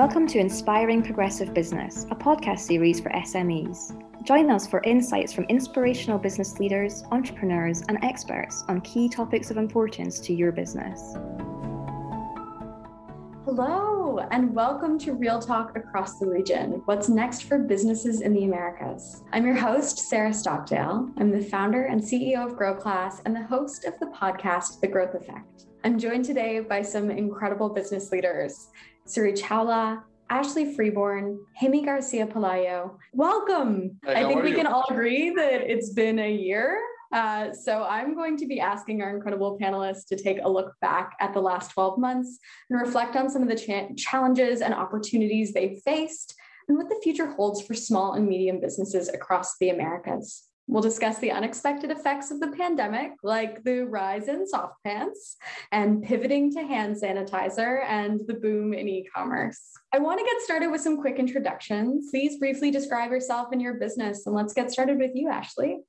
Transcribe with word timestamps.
Welcome 0.00 0.26
to 0.28 0.38
Inspiring 0.38 1.02
Progressive 1.02 1.52
Business, 1.52 2.06
a 2.10 2.14
podcast 2.14 2.60
series 2.60 3.00
for 3.00 3.10
SMEs. 3.10 4.02
Join 4.24 4.50
us 4.50 4.66
for 4.66 4.82
insights 4.84 5.30
from 5.30 5.44
inspirational 5.50 6.18
business 6.18 6.58
leaders, 6.58 7.04
entrepreneurs, 7.12 7.82
and 7.86 8.02
experts 8.02 8.64
on 8.66 8.80
key 8.80 9.10
topics 9.10 9.50
of 9.50 9.58
importance 9.58 10.18
to 10.20 10.32
your 10.32 10.52
business. 10.52 11.16
Hello, 13.46 14.18
and 14.30 14.54
welcome 14.54 14.98
to 14.98 15.14
Real 15.14 15.40
Talk 15.40 15.74
Across 15.74 16.18
the 16.18 16.26
Region 16.26 16.82
What's 16.84 17.08
Next 17.08 17.44
for 17.44 17.58
Businesses 17.58 18.20
in 18.20 18.34
the 18.34 18.44
Americas. 18.44 19.22
I'm 19.32 19.46
your 19.46 19.54
host, 19.54 19.98
Sarah 20.10 20.32
Stockdale. 20.32 21.10
I'm 21.16 21.30
the 21.30 21.40
founder 21.40 21.84
and 21.84 22.02
CEO 22.02 22.44
of 22.44 22.58
Growclass 22.58 23.22
and 23.24 23.34
the 23.34 23.42
host 23.42 23.86
of 23.86 23.98
the 23.98 24.12
podcast, 24.14 24.80
The 24.82 24.88
Growth 24.88 25.14
Effect. 25.14 25.64
I'm 25.84 25.98
joined 25.98 26.26
today 26.26 26.60
by 26.60 26.82
some 26.82 27.10
incredible 27.10 27.70
business 27.70 28.12
leaders 28.12 28.68
Suri 29.08 29.32
Chawla, 29.32 30.02
Ashley 30.28 30.74
Freeborn, 30.74 31.40
Jaime 31.58 31.82
Garcia 31.82 32.26
Pelayo. 32.26 32.98
Welcome. 33.14 33.98
I 34.06 34.22
think 34.24 34.42
we 34.42 34.50
you? 34.50 34.56
can 34.56 34.66
all 34.66 34.84
agree 34.90 35.30
that 35.30 35.62
it's 35.62 35.94
been 35.94 36.18
a 36.18 36.30
year. 36.30 36.78
Uh, 37.12 37.52
so 37.52 37.82
I'm 37.82 38.14
going 38.14 38.36
to 38.38 38.46
be 38.46 38.60
asking 38.60 39.02
our 39.02 39.14
incredible 39.14 39.58
panelists 39.60 40.06
to 40.06 40.16
take 40.16 40.38
a 40.42 40.48
look 40.48 40.72
back 40.80 41.16
at 41.20 41.32
the 41.34 41.40
last 41.40 41.72
12 41.72 41.98
months 41.98 42.38
and 42.68 42.80
reflect 42.80 43.16
on 43.16 43.28
some 43.28 43.42
of 43.42 43.48
the 43.48 43.56
cha- 43.56 43.88
challenges 43.96 44.60
and 44.60 44.72
opportunities 44.72 45.52
they've 45.52 45.80
faced 45.84 46.34
and 46.68 46.78
what 46.78 46.88
the 46.88 47.00
future 47.02 47.26
holds 47.26 47.62
for 47.62 47.74
small 47.74 48.12
and 48.12 48.28
medium 48.28 48.60
businesses 48.60 49.08
across 49.08 49.58
the 49.58 49.70
Americas. 49.70 50.44
We'll 50.68 50.82
discuss 50.82 51.18
the 51.18 51.32
unexpected 51.32 51.90
effects 51.90 52.30
of 52.30 52.38
the 52.38 52.52
pandemic, 52.52 53.14
like 53.24 53.64
the 53.64 53.80
rise 53.80 54.28
in 54.28 54.46
soft 54.46 54.74
pants 54.84 55.36
and 55.72 56.00
pivoting 56.00 56.52
to 56.52 56.62
hand 56.62 56.94
sanitizer 56.94 57.84
and 57.88 58.20
the 58.28 58.34
boom 58.34 58.72
in 58.72 58.88
e 58.88 59.08
commerce. 59.12 59.60
I 59.92 59.98
want 59.98 60.20
to 60.20 60.24
get 60.24 60.40
started 60.42 60.70
with 60.70 60.80
some 60.80 61.00
quick 61.00 61.18
introductions. 61.18 62.06
Please 62.12 62.38
briefly 62.38 62.70
describe 62.70 63.10
yourself 63.10 63.48
and 63.50 63.60
your 63.60 63.74
business, 63.74 64.26
and 64.26 64.34
let's 64.36 64.54
get 64.54 64.70
started 64.70 64.98
with 64.98 65.10
you, 65.12 65.28
Ashley. 65.28 65.80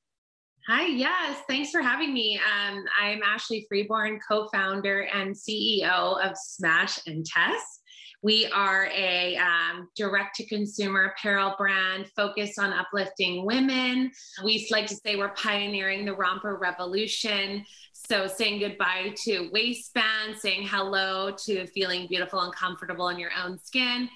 Hi, 0.67 0.85
yes, 0.85 1.41
thanks 1.47 1.71
for 1.71 1.81
having 1.81 2.13
me. 2.13 2.37
Um, 2.37 2.85
I'm 3.01 3.23
Ashley 3.23 3.65
Freeborn, 3.67 4.19
co 4.25 4.47
founder 4.49 5.07
and 5.11 5.35
CEO 5.35 6.23
of 6.23 6.37
Smash 6.37 6.99
and 7.07 7.25
Tess. 7.25 7.79
We 8.21 8.45
are 8.53 8.87
a 8.95 9.37
um, 9.37 9.89
direct 9.95 10.35
to 10.35 10.45
consumer 10.45 11.15
apparel 11.15 11.55
brand 11.57 12.11
focused 12.15 12.59
on 12.59 12.73
uplifting 12.73 13.43
women. 13.43 14.11
We 14.43 14.67
like 14.69 14.85
to 14.87 14.95
say 14.95 15.15
we're 15.15 15.29
pioneering 15.29 16.05
the 16.05 16.13
romper 16.13 16.55
revolution. 16.57 17.65
So, 17.93 18.27
saying 18.27 18.59
goodbye 18.59 19.15
to 19.23 19.49
waistbands, 19.51 20.43
saying 20.43 20.67
hello 20.67 21.31
to 21.45 21.65
feeling 21.67 22.05
beautiful 22.07 22.39
and 22.39 22.53
comfortable 22.53 23.09
in 23.09 23.17
your 23.17 23.31
own 23.43 23.57
skin, 23.57 24.07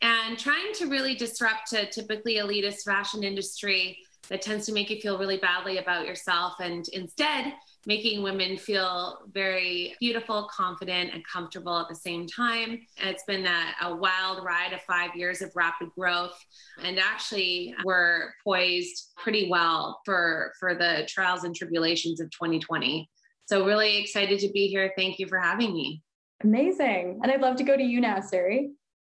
and 0.00 0.38
trying 0.38 0.72
to 0.76 0.86
really 0.86 1.14
disrupt 1.14 1.74
a 1.74 1.84
typically 1.84 2.36
elitist 2.36 2.84
fashion 2.84 3.22
industry 3.22 3.98
that 4.30 4.40
tends 4.40 4.64
to 4.66 4.72
make 4.72 4.88
you 4.88 5.00
feel 5.00 5.18
really 5.18 5.36
badly 5.36 5.78
about 5.78 6.06
yourself 6.06 6.54
and 6.60 6.86
instead 6.92 7.52
making 7.86 8.22
women 8.22 8.56
feel 8.56 9.18
very 9.32 9.96
beautiful, 9.98 10.48
confident, 10.54 11.12
and 11.12 11.26
comfortable 11.26 11.78
at 11.78 11.88
the 11.88 11.94
same 11.94 12.26
time. 12.26 12.78
And 12.98 13.10
it's 13.10 13.24
been 13.24 13.46
a, 13.46 13.64
a, 13.82 13.96
wild 13.96 14.44
ride 14.44 14.72
of 14.72 14.80
five 14.82 15.16
years 15.16 15.42
of 15.42 15.50
rapid 15.56 15.88
growth. 15.98 16.38
And 16.82 16.98
actually, 16.98 17.74
we're 17.84 18.32
poised 18.44 19.12
pretty 19.16 19.48
well 19.50 20.00
for, 20.04 20.52
for 20.60 20.74
the 20.74 21.08
trials 21.08 21.44
and 21.44 21.54
tribulations 21.54 22.20
of 22.20 22.30
2020. 22.30 23.08
So, 23.46 23.64
really 23.64 23.98
excited 23.98 24.38
to 24.40 24.50
be 24.52 24.68
here. 24.68 24.92
Thank 24.96 25.18
you 25.18 25.26
for 25.26 25.38
having 25.38 25.72
me. 25.72 26.02
Amazing. 26.44 27.20
And 27.22 27.32
I'd 27.32 27.40
love 27.40 27.56
to 27.56 27.64
go 27.64 27.76
to 27.76 27.82
you 27.82 28.00
now, 28.00 28.18
Suri. 28.18 28.70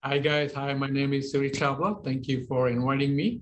Hi, 0.03 0.17
guys. 0.17 0.53
Hi, 0.53 0.73
my 0.73 0.87
name 0.87 1.13
is 1.13 1.33
Suri 1.33 1.51
Chawla. 1.53 2.03
Thank 2.03 2.27
you 2.27 2.45
for 2.45 2.67
inviting 2.67 3.15
me. 3.15 3.41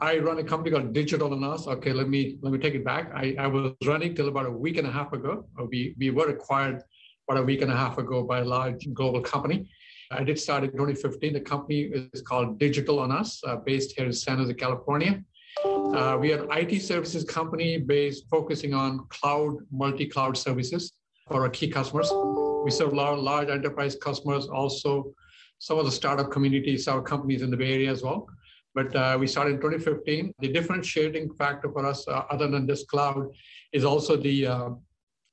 I 0.00 0.18
run 0.18 0.38
a 0.38 0.44
company 0.44 0.70
called 0.70 0.92
DigitalOnUs. 0.92 1.66
Okay, 1.66 1.92
let 1.92 2.08
me 2.08 2.36
let 2.42 2.52
me 2.52 2.58
take 2.58 2.74
it 2.74 2.84
back. 2.84 3.10
I, 3.14 3.34
I 3.38 3.46
was 3.46 3.72
running 3.86 4.14
till 4.14 4.28
about 4.28 4.44
a 4.44 4.50
week 4.50 4.76
and 4.76 4.86
a 4.86 4.90
half 4.90 5.12
ago. 5.14 5.46
Uh, 5.58 5.64
we 5.64 5.94
we 5.98 6.10
were 6.10 6.28
acquired 6.28 6.82
about 7.26 7.40
a 7.40 7.44
week 7.44 7.62
and 7.62 7.72
a 7.72 7.76
half 7.76 7.96
ago 7.96 8.22
by 8.22 8.40
a 8.40 8.44
large 8.44 8.86
global 8.92 9.22
company. 9.22 9.68
I 10.10 10.22
did 10.22 10.38
start 10.38 10.64
in 10.64 10.70
2015. 10.72 11.32
The 11.32 11.40
company 11.40 11.90
is 12.12 12.20
called 12.20 12.60
DigitalOnUs, 12.60 13.40
uh, 13.46 13.56
based 13.56 13.94
here 13.96 14.06
in 14.06 14.12
San 14.12 14.36
Jose, 14.36 14.52
California. 14.54 15.24
Uh, 15.64 16.18
we 16.20 16.32
are 16.34 16.44
an 16.44 16.48
IT 16.52 16.82
services 16.82 17.24
company 17.24 17.78
based 17.78 18.28
focusing 18.30 18.74
on 18.74 19.06
cloud, 19.08 19.56
multi-cloud 19.72 20.36
services 20.36 20.92
for 21.28 21.42
our 21.42 21.48
key 21.48 21.68
customers. 21.68 22.12
We 22.64 22.70
serve 22.70 22.92
large, 22.92 23.18
large 23.18 23.48
enterprise 23.48 23.96
customers, 23.96 24.46
also 24.46 25.14
some 25.58 25.78
of 25.78 25.86
the 25.86 25.90
startup 25.90 26.30
communities, 26.30 26.86
our 26.86 27.00
companies 27.00 27.40
in 27.40 27.50
the 27.50 27.56
Bay 27.56 27.72
Area 27.72 27.90
as 27.90 28.02
well 28.02 28.28
but 28.76 28.94
uh, 28.94 29.16
we 29.18 29.26
started 29.26 29.54
in 29.54 29.56
2015. 29.56 30.34
The 30.38 30.48
differentiating 30.48 31.32
factor 31.34 31.72
for 31.72 31.86
us, 31.86 32.06
uh, 32.06 32.24
other 32.30 32.46
than 32.46 32.66
this 32.66 32.84
cloud, 32.84 33.26
is 33.72 33.86
also 33.86 34.16
the 34.16 34.46
uh, 34.46 34.68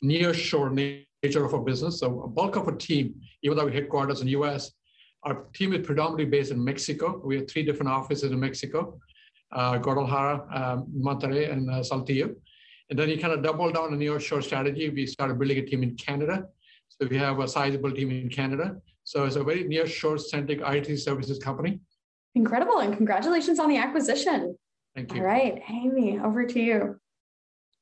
near-shore 0.02 0.70
nature 0.70 1.44
of 1.44 1.54
our 1.54 1.59
business. 1.59 2.00
So 2.00 2.22
a 2.22 2.28
bulk 2.30 2.56
of 2.56 2.70
our 2.70 2.76
team, 2.76 3.16
even 3.44 3.58
though 3.58 3.66
we 3.66 3.74
headquarters 3.74 4.22
in 4.22 4.28
the 4.28 4.36
US, 4.42 4.72
our 5.24 5.36
team 5.54 5.74
is 5.74 5.86
predominantly 5.86 6.26
based 6.26 6.52
in 6.52 6.64
Mexico. 6.64 7.22
We 7.24 7.36
have 7.36 7.50
three 7.50 7.64
different 7.64 7.92
offices 7.92 8.31
in 8.31 8.40
Mexico, 8.40 8.98
uh, 9.52 9.78
Guadalajara, 9.78 10.36
um, 10.60 10.88
Monterrey, 10.98 11.52
and 11.52 11.70
uh, 11.70 11.84
Saltillo. 11.84 12.34
And 12.90 12.98
then 12.98 13.10
you 13.10 13.18
kind 13.18 13.34
of 13.34 13.44
double 13.44 13.70
down 13.74 13.86
on 13.86 13.92
the 13.92 13.98
near-shore 13.98 14.42
strategy. 14.42 14.90
We 14.90 15.06
started 15.06 15.38
building 15.38 15.58
a 15.58 15.66
team 15.66 15.84
in 15.84 15.96
Canada. 15.98 16.46
So 16.88 17.08
we 17.08 17.18
have 17.18 17.40
a 17.40 17.48
sizable 17.50 17.92
team 17.92 18.10
in 18.12 18.30
Canada. 18.30 18.78
So 19.04 19.25
it's 19.25 19.36
a 19.36 19.44
very 19.44 19.66
near-shore 19.66 20.18
centric 20.18 20.62
IT 20.64 20.98
services 20.98 21.40
company. 21.40 21.81
Incredible. 22.35 22.79
And 22.79 22.95
congratulations 22.97 23.59
on 23.59 23.69
the 23.69 23.77
acquisition. 23.77 24.57
Thank 24.95 25.13
you. 25.13 25.21
All 25.21 25.25
right, 25.25 25.61
Jaime, 25.63 26.19
over 26.19 26.45
to 26.45 26.59
you. 26.59 26.99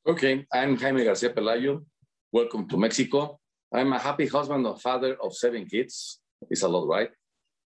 Okay, 0.06 0.46
I'm 0.52 0.76
Jaime 0.76 1.04
Garcia 1.04 1.30
Pelayo. 1.30 1.84
Welcome 2.32 2.68
to 2.68 2.76
Mexico. 2.76 3.38
I'm 3.72 3.92
a 3.92 3.98
happy 3.98 4.26
husband 4.26 4.66
and 4.66 4.80
father 4.80 5.16
of 5.22 5.34
seven 5.34 5.66
kids. 5.66 6.20
It's 6.50 6.62
a 6.62 6.68
lot, 6.68 6.86
right? 6.86 7.10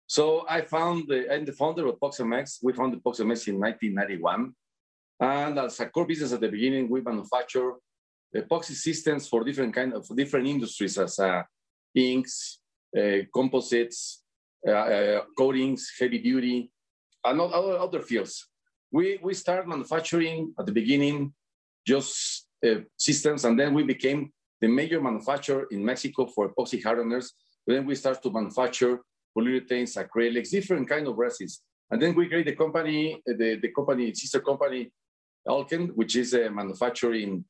So 0.07 0.45
I 0.47 0.61
found 0.61 1.07
the, 1.07 1.33
I'm 1.33 1.45
the 1.45 1.51
founder 1.51 1.87
of 1.87 1.99
Poxamex. 1.99 2.59
We 2.61 2.73
founded 2.73 3.03
Poxamex 3.03 3.47
in 3.47 3.59
1991. 3.59 4.53
And 5.19 5.59
as 5.59 5.79
a 5.79 5.87
core 5.87 6.05
business 6.05 6.31
at 6.33 6.41
the 6.41 6.49
beginning, 6.49 6.89
we 6.89 7.01
manufacture 7.01 7.73
epoxy 8.35 8.75
systems 8.75 9.27
for 9.27 9.43
different 9.43 9.73
kind 9.73 9.93
of 9.93 10.07
different 10.15 10.47
industries 10.47 10.97
as 10.97 11.17
uh, 11.19 11.41
inks, 11.95 12.59
uh, 12.97 13.19
composites, 13.33 14.23
Uh, 14.67 14.71
uh, 14.71 15.21
coatings, 15.37 15.93
heavy 15.97 16.19
duty, 16.19 16.69
and 17.23 17.39
other, 17.39 17.77
other 17.79 18.01
fields. 18.01 18.49
We, 18.91 19.17
we 19.23 19.33
start 19.33 19.65
manufacturing 19.65 20.53
at 20.59 20.65
the 20.65 20.73
beginning 20.73 21.33
just 21.85 22.47
uh, 22.65 22.81
systems, 22.97 23.45
and 23.45 23.57
then 23.57 23.73
we 23.73 23.83
became 23.83 24.33
the 24.59 24.67
major 24.67 24.99
manufacturer 24.99 25.67
in 25.71 25.85
Mexico 25.85 26.25
for 26.25 26.49
epoxy 26.49 26.83
hardeners. 26.83 27.31
Then 27.65 27.85
we 27.85 27.95
start 27.95 28.21
to 28.23 28.29
manufacture 28.29 28.99
polyurethanes, 29.37 29.95
acrylics, 29.95 30.49
different 30.49 30.89
kind 30.89 31.07
of 31.07 31.17
resins. 31.17 31.61
And 31.89 32.01
then 32.01 32.13
we 32.13 32.27
create 32.27 32.47
the 32.47 32.55
company, 32.55 33.21
uh, 33.29 33.33
the, 33.37 33.59
the 33.61 33.69
company, 33.69 34.13
sister 34.13 34.41
company, 34.41 34.91
Elken, 35.47 35.91
which 35.95 36.17
is 36.17 36.33
a 36.33 36.49
manufacturing 36.49 37.45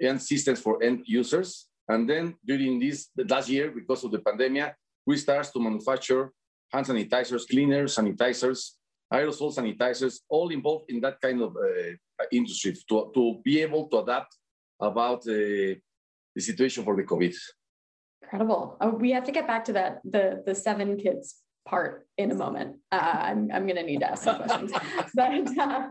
end 0.00 0.22
systems 0.22 0.60
for 0.60 0.80
end 0.80 1.02
users. 1.04 1.66
And 1.88 2.08
then 2.08 2.36
during 2.46 2.78
this 2.78 3.08
last 3.28 3.48
year, 3.48 3.72
because 3.72 4.04
of 4.04 4.12
the 4.12 4.20
pandemic, 4.20 4.72
we 5.04 5.16
start 5.16 5.50
to 5.52 5.58
manufacture 5.58 6.30
hand 6.72 6.86
sanitizers, 6.86 7.48
cleaners, 7.48 7.96
sanitizers, 7.96 8.72
aerosol 9.12 9.54
sanitizers, 9.54 10.20
all 10.28 10.50
involved 10.50 10.90
in 10.90 11.00
that 11.00 11.20
kind 11.20 11.42
of 11.42 11.56
uh, 11.56 12.24
industry 12.32 12.76
to, 12.88 13.10
to 13.14 13.40
be 13.44 13.60
able 13.60 13.88
to 13.88 13.98
adapt 13.98 14.36
about 14.80 15.20
uh, 15.28 15.74
the 16.34 16.40
situation 16.40 16.84
for 16.84 16.96
the 16.96 17.02
COVID. 17.02 17.34
Incredible. 18.22 18.76
Oh, 18.80 18.90
we 18.90 19.10
have 19.10 19.24
to 19.24 19.32
get 19.32 19.46
back 19.46 19.64
to 19.64 19.72
that, 19.72 20.00
the, 20.04 20.42
the 20.46 20.54
seven 20.54 20.96
kids 20.96 21.36
part 21.66 22.06
in 22.16 22.30
a 22.30 22.34
moment. 22.34 22.76
Uh, 22.92 22.96
I'm, 22.96 23.50
I'm 23.52 23.66
going 23.66 23.76
to 23.76 23.82
need 23.82 24.00
to 24.00 24.10
ask 24.10 24.22
some 24.22 24.36
questions. 24.36 24.72
but, 25.14 25.58
uh, 25.58 25.88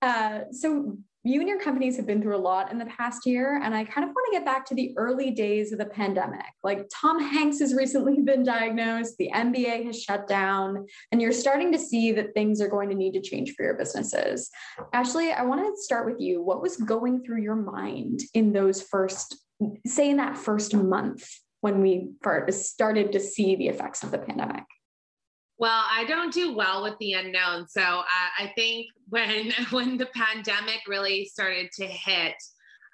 uh, 0.00 0.40
so 0.52 0.96
you 1.24 1.40
and 1.40 1.48
your 1.48 1.58
companies 1.58 1.96
have 1.96 2.06
been 2.06 2.20
through 2.20 2.36
a 2.36 2.38
lot 2.38 2.70
in 2.70 2.78
the 2.78 2.84
past 2.84 3.24
year. 3.24 3.58
And 3.62 3.74
I 3.74 3.84
kind 3.84 4.06
of 4.06 4.14
want 4.14 4.26
to 4.30 4.38
get 4.38 4.44
back 4.44 4.66
to 4.66 4.74
the 4.74 4.92
early 4.98 5.30
days 5.30 5.72
of 5.72 5.78
the 5.78 5.86
pandemic. 5.86 6.44
Like 6.62 6.86
Tom 6.92 7.18
Hanks 7.18 7.60
has 7.60 7.74
recently 7.74 8.20
been 8.24 8.44
diagnosed, 8.44 9.16
the 9.16 9.30
NBA 9.34 9.86
has 9.86 10.02
shut 10.02 10.28
down, 10.28 10.86
and 11.10 11.22
you're 11.22 11.32
starting 11.32 11.72
to 11.72 11.78
see 11.78 12.12
that 12.12 12.34
things 12.34 12.60
are 12.60 12.68
going 12.68 12.90
to 12.90 12.94
need 12.94 13.14
to 13.14 13.22
change 13.22 13.54
for 13.56 13.64
your 13.64 13.74
businesses. 13.74 14.50
Ashley, 14.92 15.32
I 15.32 15.42
want 15.44 15.62
to 15.62 15.82
start 15.82 16.04
with 16.04 16.20
you. 16.20 16.42
What 16.42 16.60
was 16.60 16.76
going 16.76 17.24
through 17.24 17.42
your 17.42 17.56
mind 17.56 18.20
in 18.34 18.52
those 18.52 18.82
first, 18.82 19.36
say, 19.86 20.10
in 20.10 20.18
that 20.18 20.36
first 20.36 20.74
month 20.74 21.26
when 21.62 21.80
we 21.80 22.10
started 22.50 23.12
to 23.12 23.20
see 23.20 23.56
the 23.56 23.68
effects 23.68 24.02
of 24.02 24.10
the 24.10 24.18
pandemic? 24.18 24.64
Well, 25.58 25.84
I 25.90 26.04
don't 26.04 26.32
do 26.32 26.54
well 26.54 26.82
with 26.82 26.94
the 26.98 27.12
unknown. 27.12 27.68
So 27.68 27.80
uh, 27.80 28.04
I 28.38 28.52
think 28.56 28.86
when 29.08 29.52
when 29.70 29.96
the 29.96 30.08
pandemic 30.14 30.80
really 30.88 31.26
started 31.26 31.70
to 31.78 31.86
hit, 31.86 32.34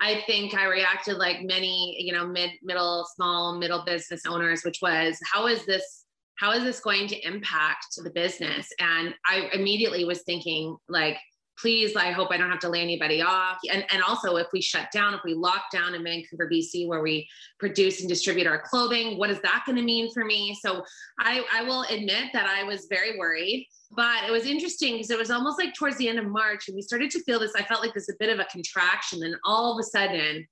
I 0.01 0.23
think 0.27 0.55
I 0.55 0.65
reacted 0.65 1.17
like 1.17 1.43
many, 1.43 1.97
you 1.99 2.13
know, 2.13 2.27
mid, 2.27 2.51
middle, 2.63 3.07
small, 3.15 3.59
middle 3.59 3.85
business 3.85 4.23
owners, 4.27 4.63
which 4.63 4.79
was 4.83 5.19
how 5.33 5.47
is 5.47 5.65
this 5.67 6.05
how 6.39 6.53
is 6.53 6.65
this 6.65 6.81
going 6.81 7.07
to 7.09 7.27
impact 7.27 7.87
the 8.03 8.11
business? 8.11 8.67
And 8.79 9.15
I 9.27 9.51
immediately 9.53 10.07
was 10.07 10.23
thinking 10.23 10.77
like 10.89 11.19
please, 11.61 11.95
I 11.97 12.11
hope 12.11 12.29
I 12.31 12.37
don't 12.37 12.51
have 12.51 12.61
to 12.61 12.69
lay 12.69 12.81
anybody 12.81 13.21
off. 13.21 13.59
And, 13.71 13.85
and 13.93 14.03
also, 14.03 14.37
if 14.37 14.47
we 14.53 14.61
shut 14.61 14.91
down, 14.93 15.15
if 15.15 15.21
we 15.25 15.35
lock 15.35 15.65
down 15.73 15.95
in 15.95 16.03
Vancouver, 16.03 16.49
BC, 16.51 16.87
where 16.87 17.03
we 17.03 17.29
produce 17.59 18.01
and 18.01 18.09
distribute 18.09 18.47
our 18.47 18.61
clothing, 18.61 19.19
what 19.19 19.31
is 19.31 19.41
that 19.43 19.65
going 19.67 19.77
to 19.77 19.83
mean 19.83 20.11
for 20.13 20.25
me? 20.25 20.57
So 20.61 20.85
I, 21.19 21.45
I 21.53 21.63
will 21.63 21.83
admit 21.83 22.31
that 22.33 22.47
I 22.47 22.65
was 22.65 22.87
very 22.89 23.19
worried. 23.19 23.67
But 23.93 24.25
it 24.25 24.31
was 24.31 24.47
interesting 24.47 24.95
because 24.95 25.11
it 25.11 25.19
was 25.19 25.31
almost 25.33 25.59
like 25.59 25.75
towards 25.75 25.97
the 25.97 26.09
end 26.09 26.21
of 26.21 26.27
March, 26.27 26.69
and 26.69 26.77
we 26.77 26.83
started 26.83 27.11
to 27.11 27.23
feel 27.25 27.41
this. 27.41 27.53
I 27.57 27.65
felt 27.65 27.83
like 27.83 27.93
there's 27.93 28.09
a 28.09 28.15
bit 28.21 28.31
of 28.31 28.39
a 28.39 28.45
contraction. 28.45 29.25
And 29.25 29.35
all 29.45 29.73
of 29.73 29.81
a 29.81 29.83
sudden, 29.83 30.47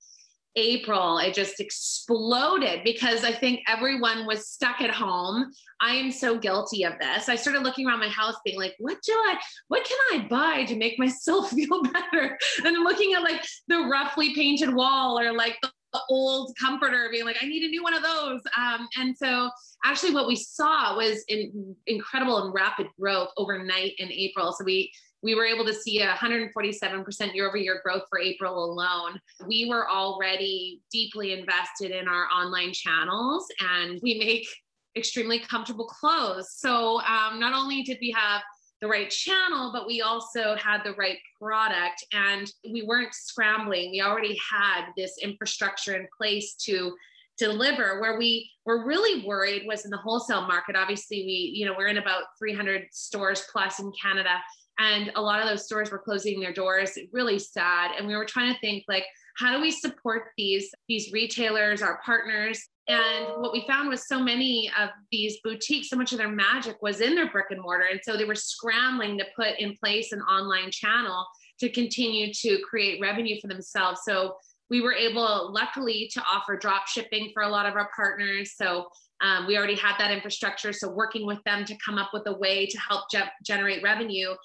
April, 0.55 1.19
it 1.19 1.33
just 1.33 1.59
exploded 1.59 2.81
because 2.83 3.23
I 3.23 3.31
think 3.31 3.61
everyone 3.67 4.25
was 4.25 4.47
stuck 4.47 4.81
at 4.81 4.91
home. 4.91 5.51
I 5.79 5.95
am 5.95 6.11
so 6.11 6.37
guilty 6.37 6.83
of 6.83 6.93
this. 6.99 7.29
I 7.29 7.35
started 7.35 7.63
looking 7.63 7.87
around 7.87 7.99
my 7.99 8.09
house 8.09 8.35
being 8.43 8.59
like, 8.59 8.75
what 8.79 8.97
do 9.03 9.13
I, 9.13 9.37
what 9.67 9.85
can 9.85 9.97
I 10.13 10.27
buy 10.27 10.65
to 10.65 10.75
make 10.75 10.97
myself 10.99 11.51
feel 11.51 11.83
better? 11.83 12.37
And 12.65 12.83
looking 12.83 13.13
at 13.13 13.23
like 13.23 13.43
the 13.67 13.79
roughly 13.83 14.33
painted 14.33 14.73
wall 14.73 15.19
or 15.19 15.31
like 15.33 15.57
the 15.61 15.71
old 16.09 16.55
comforter 16.59 17.09
being 17.11 17.25
like, 17.25 17.37
I 17.41 17.45
need 17.45 17.63
a 17.63 17.67
new 17.67 17.83
one 17.83 17.93
of 17.93 18.03
those. 18.03 18.41
Um, 18.57 18.87
and 18.97 19.17
so 19.17 19.49
actually 19.85 20.13
what 20.13 20.27
we 20.27 20.35
saw 20.35 20.95
was 20.95 21.23
in, 21.27 21.75
incredible 21.87 22.43
and 22.43 22.53
rapid 22.53 22.87
growth 22.99 23.29
overnight 23.37 23.93
in 23.97 24.11
April. 24.11 24.53
So 24.53 24.63
we 24.65 24.91
we 25.21 25.35
were 25.35 25.45
able 25.45 25.65
to 25.65 25.73
see 25.73 26.01
a 26.01 26.13
147% 26.13 27.33
year 27.33 27.47
over 27.47 27.57
year 27.57 27.81
growth 27.83 28.03
for 28.09 28.19
April 28.19 28.63
alone. 28.63 29.19
We 29.47 29.67
were 29.69 29.89
already 29.89 30.81
deeply 30.91 31.33
invested 31.33 31.91
in 31.91 32.07
our 32.07 32.27
online 32.27 32.73
channels 32.73 33.45
and 33.59 33.99
we 34.01 34.17
make 34.17 34.47
extremely 34.95 35.39
comfortable 35.39 35.85
clothes. 35.85 36.53
So 36.55 37.01
um, 37.01 37.39
not 37.39 37.53
only 37.53 37.83
did 37.83 37.97
we 38.01 38.11
have 38.11 38.41
the 38.81 38.87
right 38.87 39.09
channel, 39.09 39.71
but 39.73 39.85
we 39.85 40.01
also 40.01 40.55
had 40.55 40.83
the 40.83 40.93
right 40.93 41.17
product 41.39 42.05
and 42.13 42.49
we 42.69 42.83
weren't 42.83 43.13
scrambling. 43.13 43.91
We 43.91 44.01
already 44.01 44.39
had 44.51 44.91
this 44.95 45.17
infrastructure 45.21 45.95
in 45.95 46.07
place 46.17 46.55
to 46.65 46.93
deliver 47.39 48.01
where 48.01 48.17
we 48.17 48.51
were 48.65 48.85
really 48.85 49.25
worried 49.25 49.63
was 49.65 49.85
in 49.85 49.91
the 49.91 49.97
wholesale 49.97 50.45
market 50.45 50.75
obviously 50.75 51.23
we 51.23 51.53
you 51.55 51.65
know 51.65 51.73
we're 51.75 51.87
in 51.87 51.97
about 51.97 52.23
300 52.37 52.83
stores 52.91 53.45
plus 53.49 53.79
in 53.79 53.89
canada 53.99 54.35
and 54.79 55.11
a 55.15 55.21
lot 55.21 55.41
of 55.41 55.47
those 55.47 55.65
stores 55.65 55.91
were 55.91 55.99
closing 55.99 56.39
their 56.39 56.53
doors. 56.53 56.97
Really 57.11 57.37
sad. 57.37 57.91
And 57.97 58.07
we 58.07 58.15
were 58.15 58.25
trying 58.25 58.53
to 58.53 58.59
think 58.59 58.85
like 58.87 59.05
how 59.37 59.55
do 59.55 59.61
we 59.61 59.71
support 59.71 60.29
these 60.37 60.71
these 60.87 61.11
retailers 61.11 61.81
our 61.81 61.99
partners? 62.05 62.67
And 62.87 63.27
what 63.37 63.53
we 63.53 63.65
found 63.67 63.89
was 63.89 64.07
so 64.07 64.19
many 64.19 64.71
of 64.79 64.89
these 65.11 65.37
boutiques 65.43 65.89
so 65.89 65.95
much 65.95 66.11
of 66.11 66.17
their 66.17 66.31
magic 66.31 66.81
was 66.81 67.01
in 67.01 67.13
their 67.13 67.29
brick 67.29 67.47
and 67.51 67.61
mortar. 67.61 67.85
And 67.91 67.99
so 68.03 68.17
they 68.17 68.25
were 68.25 68.35
scrambling 68.35 69.17
to 69.19 69.25
put 69.35 69.59
in 69.59 69.75
place 69.75 70.11
an 70.11 70.21
online 70.21 70.71
channel 70.71 71.25
to 71.59 71.69
continue 71.69 72.33
to 72.33 72.57
create 72.67 72.99
revenue 72.99 73.39
for 73.39 73.47
themselves. 73.47 74.01
So 74.05 74.35
we 74.69 74.81
were 74.81 74.93
able 74.93 75.51
luckily 75.53 76.09
to 76.13 76.21
offer 76.21 76.55
drop 76.55 76.87
shipping 76.87 77.31
for 77.33 77.43
a 77.43 77.49
lot 77.49 77.65
of 77.65 77.75
our 77.75 77.89
partners. 77.95 78.53
So 78.55 78.87
um, 79.21 79.45
we 79.45 79.57
already 79.57 79.75
had 79.75 79.97
that 79.99 80.11
infrastructure. 80.11 80.71
So 80.71 80.89
working 80.89 81.25
with 81.25 81.43
them 81.45 81.65
to 81.65 81.77
come 81.83 81.97
up 81.97 82.11
with 82.13 82.23
a 82.27 82.37
way 82.37 82.65
to 82.65 82.77
help 82.79 83.05
ge- 83.13 83.29
generate 83.45 83.83
revenue 83.83 84.35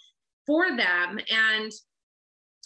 for 0.46 0.76
them. 0.76 1.18
And, 1.30 1.72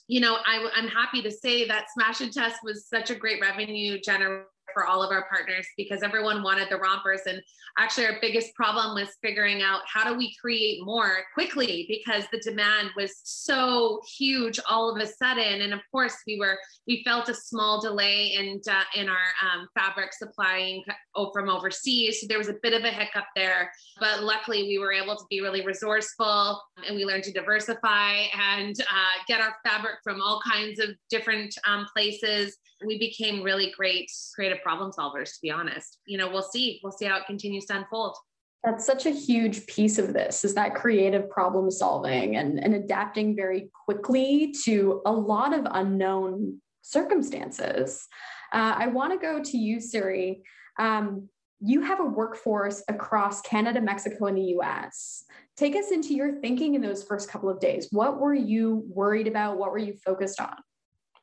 you 0.06 0.20
know, 0.20 0.36
I, 0.46 0.68
I'm 0.74 0.88
happy 0.88 1.22
to 1.22 1.30
say 1.30 1.66
that 1.68 1.86
Smash 1.94 2.20
and 2.20 2.32
Tess 2.32 2.54
was 2.62 2.86
such 2.88 3.10
a 3.10 3.14
great 3.14 3.40
revenue 3.40 4.00
generator 4.00 4.46
for 4.78 4.86
all 4.86 5.02
of 5.02 5.10
our 5.10 5.26
partners 5.28 5.66
because 5.76 6.04
everyone 6.04 6.42
wanted 6.42 6.68
the 6.70 6.76
rompers. 6.76 7.22
And 7.26 7.42
actually, 7.78 8.06
our 8.06 8.18
biggest 8.20 8.54
problem 8.54 8.94
was 8.94 9.16
figuring 9.22 9.60
out 9.60 9.80
how 9.92 10.08
do 10.08 10.16
we 10.16 10.32
create 10.40 10.84
more 10.84 11.16
quickly 11.34 11.84
because 11.88 12.24
the 12.30 12.38
demand 12.38 12.90
was 12.96 13.20
so 13.24 14.00
huge 14.16 14.60
all 14.70 14.94
of 14.94 15.02
a 15.02 15.06
sudden. 15.06 15.62
And 15.62 15.74
of 15.74 15.80
course, 15.90 16.14
we 16.28 16.38
were 16.38 16.56
we 16.86 17.02
felt 17.04 17.28
a 17.28 17.34
small 17.34 17.80
delay 17.80 18.34
in 18.38 18.60
uh, 18.70 18.82
in 18.94 19.08
our 19.08 19.16
um, 19.42 19.66
fabric 19.76 20.12
supplying 20.12 20.84
from 21.32 21.48
overseas. 21.48 22.20
So 22.20 22.28
there 22.28 22.38
was 22.38 22.48
a 22.48 22.56
bit 22.62 22.74
of 22.74 22.84
a 22.84 22.90
hiccup 22.90 23.24
there, 23.34 23.72
but 23.98 24.22
luckily 24.22 24.62
we 24.62 24.78
were 24.78 24.92
able 24.92 25.16
to 25.16 25.24
be 25.28 25.40
really 25.40 25.66
resourceful 25.66 26.62
and 26.86 26.94
we 26.94 27.04
learned 27.04 27.24
to 27.24 27.32
diversify 27.32 28.26
and 28.56 28.80
uh, 28.80 29.24
get 29.26 29.40
our 29.40 29.56
fabric 29.66 29.96
from 30.04 30.22
all 30.22 30.40
kinds 30.48 30.78
of 30.78 30.90
different 31.10 31.52
um, 31.66 31.86
places 31.92 32.56
we 32.86 32.98
became 32.98 33.42
really 33.42 33.72
great 33.76 34.10
creative 34.34 34.62
problem 34.68 34.90
solvers 34.92 35.32
to 35.34 35.38
be 35.42 35.50
honest. 35.50 35.98
You 36.06 36.18
know 36.18 36.28
we'll 36.30 36.42
see. 36.42 36.80
We'll 36.82 36.92
see 36.92 37.06
how 37.06 37.16
it 37.16 37.26
continues 37.26 37.64
to 37.66 37.78
unfold. 37.78 38.16
That's 38.64 38.84
such 38.84 39.06
a 39.06 39.10
huge 39.10 39.66
piece 39.66 39.98
of 39.98 40.12
this 40.12 40.44
is 40.44 40.54
that 40.54 40.74
creative 40.74 41.30
problem 41.30 41.70
solving 41.70 42.36
and, 42.36 42.62
and 42.62 42.74
adapting 42.74 43.36
very 43.36 43.70
quickly 43.84 44.52
to 44.64 45.00
a 45.06 45.12
lot 45.12 45.56
of 45.56 45.66
unknown 45.70 46.60
circumstances. 46.82 48.06
Uh, 48.52 48.74
i 48.78 48.86
want 48.86 49.12
to 49.12 49.18
go 49.18 49.42
to 49.42 49.56
you 49.56 49.78
Suri. 49.78 50.40
Um, 50.78 51.28
you 51.60 51.80
have 51.82 52.00
a 52.00 52.04
workforce 52.04 52.82
across 52.88 53.40
canada 53.40 53.80
mexico 53.80 54.26
and 54.26 54.36
the 54.36 54.42
us 54.42 55.24
take 55.56 55.74
us 55.74 55.90
into 55.90 56.14
your 56.14 56.40
thinking 56.40 56.76
in 56.76 56.80
those 56.80 57.02
first 57.02 57.28
couple 57.28 57.50
of 57.50 57.58
days. 57.58 57.88
What 57.90 58.20
were 58.20 58.34
you 58.34 58.84
worried 58.88 59.26
about? 59.26 59.58
What 59.58 59.72
were 59.72 59.78
you 59.78 59.94
focused 60.04 60.40
on 60.40 60.54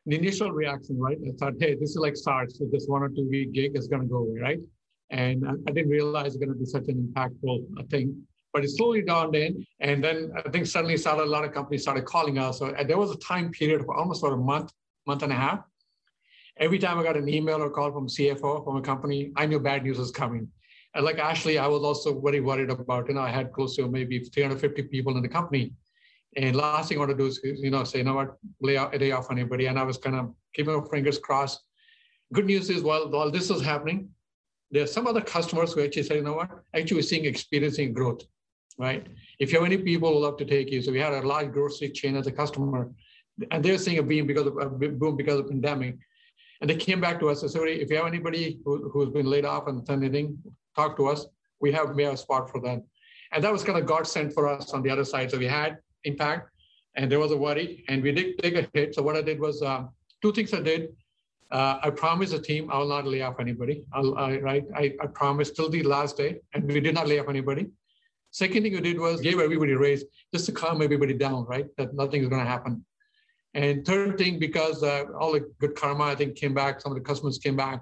the 0.06 0.16
initial 0.16 0.52
reaction, 0.52 1.00
right? 1.00 1.18
I 1.28 1.31
thought, 1.38 1.54
hey, 1.60 1.75
this 1.75 1.92
is 1.92 1.98
like 1.98 2.16
SARS, 2.16 2.57
so 2.57 2.66
this 2.72 2.86
one 2.88 3.02
or 3.02 3.10
two 3.10 3.28
week 3.30 3.54
gig 3.54 3.72
is 3.75 3.88
going 3.88 4.04
to 4.04 4.07
go 4.07 4.18
away, 4.18 4.40
right? 4.40 4.60
And 5.10 5.48
I, 5.48 5.52
I 5.68 5.72
didn't 5.72 5.90
realize 5.90 6.36
it's 6.36 6.38
going 6.38 6.50
to 6.50 6.56
be 6.56 6.66
such 6.66 6.88
an 6.88 7.12
impactful 7.12 7.66
uh, 7.80 7.84
thing. 7.90 8.24
But 8.54 8.63
it 8.63 8.69
slowly 8.69 9.01
dawned 9.01 9.36
in, 9.36 9.65
and 9.82 10.01
then 10.03 10.32
I 10.38 10.50
think 10.50 10.65
suddenly 10.65 10.96
started 10.96 11.24
a 11.24 11.25
lot 11.25 11.44
of 11.44 11.51
companies 11.53 11.82
started 11.82 12.06
calling 12.06 12.38
us. 12.38 12.60
So 12.60 12.74
there 12.88 12.98
was 12.98 13.12
a 13.12 13.18
time 13.18 13.51
period 13.51 13.82
of 13.82 13.89
almost 13.89 14.24
about 14.24 14.34
a 14.34 14.38
month, 14.38 14.72
month 15.06 15.24
and 15.24 15.32
a 15.34 15.36
half. 15.36 15.60
Every 16.58 16.80
time 16.80 16.98
I 16.98 17.03
got 17.03 17.18
an 17.18 17.27
email 17.27 17.62
or 17.62 17.70
call 17.70 17.91
from 17.91 18.08
CFO 18.08 18.63
from 18.63 18.77
a 18.77 18.82
company, 18.82 19.34
I 19.36 19.46
knew 19.46 19.60
bad 19.60 19.84
news 19.84 19.98
was 19.98 20.12
coming. 20.12 20.48
And 20.94 21.03
like 21.03 21.18
Ashley, 21.18 21.58
I 21.58 21.68
was 21.68 21.84
also 21.84 22.18
very 22.22 22.39
worried 22.39 22.70
about. 22.70 23.10
You 23.10 23.15
know, 23.15 23.22
I 23.22 23.30
had 23.30 23.51
close 23.51 23.75
to 23.75 23.89
maybe 23.89 24.20
350 24.20 24.84
people 24.84 25.18
in 25.18 25.22
the 25.22 25.27
company, 25.27 25.74
and 26.36 26.56
last 26.56 26.89
thing 26.89 26.98
I 26.98 27.00
want 27.00 27.12
to 27.12 27.18
do 27.18 27.27
is, 27.27 27.39
you 27.44 27.72
know, 27.72 27.84
say, 27.84 28.00
you 28.00 28.04
know 28.04 28.15
what, 28.15 28.36
lay 28.62 28.77
off, 28.77 28.94
lay 28.94 29.12
off 29.12 29.32
anybody. 29.32 29.68
And 29.68 29.80
I 29.80 29.84
was 29.84 29.98
kind 29.98 30.15
of 30.15 30.34
keeping 30.54 30.75
my 30.75 30.84
fingers 30.92 31.18
crossed. 31.18 31.62
Good 32.34 32.46
news 32.46 32.70
is, 32.70 32.82
while, 32.82 33.10
while 33.10 33.32
this 33.32 33.50
is 33.50 33.62
happening, 33.62 34.10
there 34.72 34.84
are 34.84 34.88
some 34.88 35.08
other 35.08 35.22
customers 35.22 35.74
who 35.74 35.84
actually 35.84 36.04
say, 36.04 36.15
you 36.15 36.24
know 36.24 36.34
what, 36.34 36.50
actually 36.74 36.98
we're 36.98 37.04
seeing 37.04 37.25
experiencing 37.25 37.94
growth, 37.94 38.24
right? 38.77 39.08
If 39.39 39.54
you 39.54 39.60
have 39.60 39.65
any 39.65 39.77
people 39.77 40.12
who 40.12 40.20
love 40.20 40.38
to 40.38 40.46
take 40.46 40.72
you, 40.72 40.82
so 40.82 40.92
we 40.92 41.00
had 41.00 41.13
a 41.13 41.22
large 41.22 41.51
grocery 41.51 41.89
chain 41.89 42.15
as 42.18 42.27
a 42.27 42.32
customer, 42.32 42.92
and 43.51 43.63
they're 43.63 43.77
seeing 43.77 44.00
a 44.00 44.04
boom 44.04 44.27
because 44.27 44.48
of 44.48 44.58
a 44.58 44.70
boom 44.70 45.15
because 45.15 45.39
of 45.39 45.50
pandemic. 45.50 45.98
And 46.62 46.70
they 46.70 46.75
came 46.75 47.00
back 47.00 47.20
to 47.20 47.30
us 47.30 47.42
and 47.42 47.51
said, 47.51 47.62
if 47.68 47.89
you 47.89 47.98
have 47.98 48.08
anybody 48.08 48.60
who, 48.65 48.89
who's 48.89 49.10
been 49.10 49.25
laid 49.25 49.46
off 49.46 49.68
and 49.68 49.86
done 49.86 50.04
anything, 50.04 50.38
talk 50.75 50.96
to 50.98 51.08
us. 51.08 51.27
We 51.60 51.72
have, 51.74 51.96
we 51.96 52.04
have 52.04 52.13
a 52.13 52.18
spot 52.18 52.50
for 52.50 52.60
them. 52.62 52.84
And 53.32 53.44
that 53.44 53.51
was 53.51 53.63
kind 53.63 53.77
of 53.77 53.86
God 53.86 54.08
sent 54.08 54.34
for 54.34 54.48
us 54.48 54.74
on 54.74 54.82
the 54.82 54.89
other 54.89 55.04
side. 55.04 55.32
So 55.32 55.38
we 55.38 55.48
had 55.48 55.77
impact, 56.06 56.50
and 56.96 57.12
there 57.12 57.20
was 57.20 57.32
a 57.32 57.38
worry, 57.38 57.84
and 57.88 58.02
we 58.02 58.12
did 58.12 58.38
take 58.40 58.56
a 58.56 58.68
hit. 58.74 58.96
So 58.96 59.02
what 59.02 59.16
I 59.16 59.22
did 59.22 59.40
was 59.40 59.62
um, 59.62 59.90
two 60.22 60.32
things 60.32 60.54
I 60.54 60.62
did. 60.62 60.96
Uh, 61.52 61.78
I 61.84 61.90
promised 61.90 62.32
the 62.32 62.40
team 62.40 62.72
I 62.72 62.78
will 62.80 62.88
not 62.88 63.06
lay 63.06 63.22
off 63.22 63.40
anybody. 63.40 63.84
I'll, 63.94 64.18
I, 64.18 64.38
right? 64.38 64.66
I, 64.76 64.94
I 65.02 65.08
promised 65.08 65.56
till 65.56 65.70
the 65.70 65.84
last 65.84 66.18
day, 66.18 66.40
and 66.54 66.64
we 66.66 66.80
did 66.80 66.96
not 66.96 67.08
lay 67.08 67.20
off 67.20 67.30
anybody. 67.30 67.68
Second 68.32 68.64
thing 68.64 68.74
we 68.74 68.82
did 68.82 69.00
was 69.00 69.22
gave 69.22 69.40
everybody 69.40 69.74
a 69.74 69.78
raise 69.78 70.04
just 70.34 70.46
to 70.48 70.52
calm 70.52 70.82
everybody 70.82 71.14
down, 71.14 71.46
right? 71.46 71.68
That 71.78 71.94
nothing 71.94 72.22
is 72.24 72.30
going 72.30 72.44
to 72.44 72.50
happen. 72.50 72.84
And 73.54 73.86
third 73.86 74.18
thing, 74.18 74.40
because 74.40 74.84
uh, 74.84 75.06
all 75.18 75.32
the 75.32 75.50
good 75.60 75.76
karma, 75.76 76.06
I 76.06 76.16
think, 76.16 76.36
came 76.36 76.54
back, 76.54 76.82
some 76.82 76.92
of 76.92 76.98
the 76.98 77.04
customers 77.04 77.38
came 77.38 77.56
back. 77.56 77.82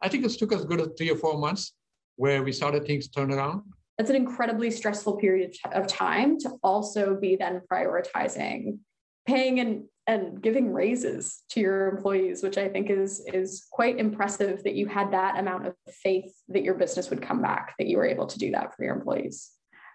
I 0.00 0.08
think 0.08 0.24
it 0.24 0.30
took 0.30 0.52
us 0.54 0.64
good 0.64 0.96
three 0.96 1.10
or 1.10 1.16
four 1.16 1.36
months 1.36 1.74
where 2.16 2.42
we 2.42 2.52
started 2.52 2.86
things 2.86 3.08
turn 3.08 3.30
around 3.30 3.62
that's 4.00 4.08
an 4.08 4.16
incredibly 4.16 4.70
stressful 4.70 5.18
period 5.18 5.54
of 5.72 5.86
time 5.86 6.38
to 6.38 6.52
also 6.62 7.14
be 7.14 7.36
then 7.36 7.60
prioritizing 7.70 8.78
paying 9.26 9.60
an 9.60 9.86
and 10.06 10.40
giving 10.40 10.72
raises 10.72 11.42
to 11.50 11.60
your 11.60 11.88
employees, 11.88 12.42
which 12.42 12.56
I 12.56 12.66
think 12.66 12.88
is 12.88 13.22
is 13.26 13.66
quite 13.70 13.98
impressive 13.98 14.64
that 14.64 14.74
you 14.74 14.86
had 14.86 15.12
that 15.12 15.38
amount 15.38 15.66
of 15.66 15.74
faith 16.02 16.32
that 16.48 16.62
your 16.62 16.76
business 16.76 17.10
would 17.10 17.20
come 17.20 17.42
back, 17.42 17.74
that 17.78 17.88
you 17.88 17.98
were 17.98 18.06
able 18.06 18.26
to 18.26 18.38
do 18.38 18.50
that 18.52 18.74
for 18.74 18.84
your 18.84 18.96
employees. 18.96 19.50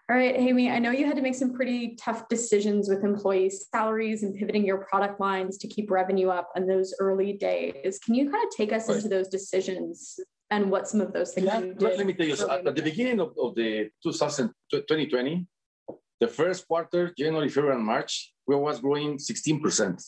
All 0.08 0.16
right, 0.16 0.40
Jaime, 0.40 0.70
I 0.70 0.78
know 0.78 0.92
you 0.92 1.08
had 1.08 1.16
to 1.16 1.24
make 1.24 1.34
some 1.34 1.56
pretty 1.56 1.96
tough 2.00 2.30
decisions 2.30 2.88
with 2.88 3.04
employee 3.04 3.50
salaries 3.50 4.22
and 4.22 4.36
pivoting 4.36 4.64
your 4.64 4.86
product 4.86 5.20
lines 5.20 5.58
to 5.58 5.68
keep 5.68 5.90
revenue 5.90 6.30
up 6.30 6.52
in 6.56 6.68
those 6.68 6.94
early 7.00 7.34
days. 7.34 7.98
Can 8.06 8.14
you 8.14 8.30
kind 8.30 8.46
of 8.46 8.56
take 8.56 8.72
us 8.72 8.88
right. 8.88 8.98
into 8.98 9.10
those 9.10 9.30
decisions 9.30 10.20
and 10.52 10.70
what 10.70 10.88
some 10.88 11.02
of 11.02 11.12
those 11.14 11.34
things 11.34 11.48
yeah, 11.48 11.60
Let 11.80 12.06
me 12.06 12.14
tell 12.14 12.28
you, 12.28 12.36
at 12.50 12.76
the 12.76 12.82
beginning 12.82 13.20
of, 13.20 13.34
of 13.38 13.56
the 13.56 13.90
2020, 14.04 15.48
the 16.20 16.28
first 16.28 16.68
quarter, 16.68 17.14
January, 17.18 17.50
February, 17.50 17.76
and 17.76 17.86
March, 17.86 18.34
we 18.48 18.56
was 18.56 18.80
growing 18.80 19.18
16%. 19.18 20.04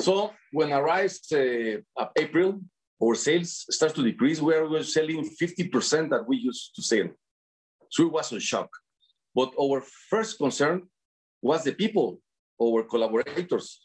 So 0.00 0.32
when 0.52 0.72
arrives 0.72 1.20
uh, 1.32 2.06
April, 2.16 2.60
our 3.02 3.14
sales 3.14 3.66
starts 3.70 3.94
to 3.94 4.02
decrease. 4.02 4.40
We 4.40 4.54
are 4.54 4.82
selling 4.82 5.28
50% 5.28 6.10
that 6.10 6.26
we 6.26 6.36
used 6.36 6.74
to 6.76 6.82
sell. 6.82 7.08
So 7.90 8.04
it 8.04 8.12
was 8.12 8.32
a 8.32 8.40
shock. 8.40 8.70
But 9.34 9.52
our 9.60 9.82
first 10.08 10.38
concern 10.38 10.82
was 11.40 11.64
the 11.64 11.72
people, 11.72 12.20
our 12.62 12.82
collaborators, 12.84 13.80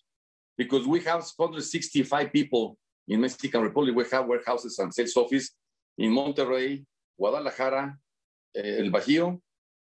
because 0.58 0.86
we 0.86 1.00
have 1.02 1.26
165 1.36 2.32
people 2.32 2.78
in 3.08 3.22
Mexican 3.22 3.62
Republic. 3.62 3.96
We 3.96 4.06
have 4.12 4.28
warehouses 4.28 4.78
and 4.80 4.94
sales 4.94 5.16
office 5.16 5.52
in 5.98 6.12
Monterrey, 6.12 6.86
Guadalajara, 7.18 7.98
eh, 8.56 8.80
El 8.80 8.92
Bajío, 8.92 9.40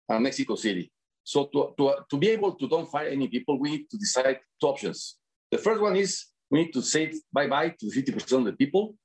and 0.09 0.23
Mexico 0.23 0.55
City. 0.55 0.91
So 1.23 1.45
to, 1.45 1.73
to, 1.77 1.95
to 2.09 2.17
be 2.17 2.29
able 2.29 2.53
to 2.55 2.67
don't 2.67 2.89
fire 2.89 3.09
any 3.09 3.27
people, 3.27 3.59
we 3.59 3.71
need 3.71 3.89
to 3.91 3.97
decide 3.97 4.39
two 4.59 4.67
options. 4.67 5.17
The 5.51 5.57
first 5.57 5.81
one 5.81 5.95
is 5.95 6.25
we 6.49 6.63
need 6.63 6.73
to 6.73 6.81
say 6.81 7.13
bye-bye 7.31 7.75
to 7.79 7.85
50% 7.85 8.39
of 8.39 8.45
the 8.45 8.53
people, 8.53 8.95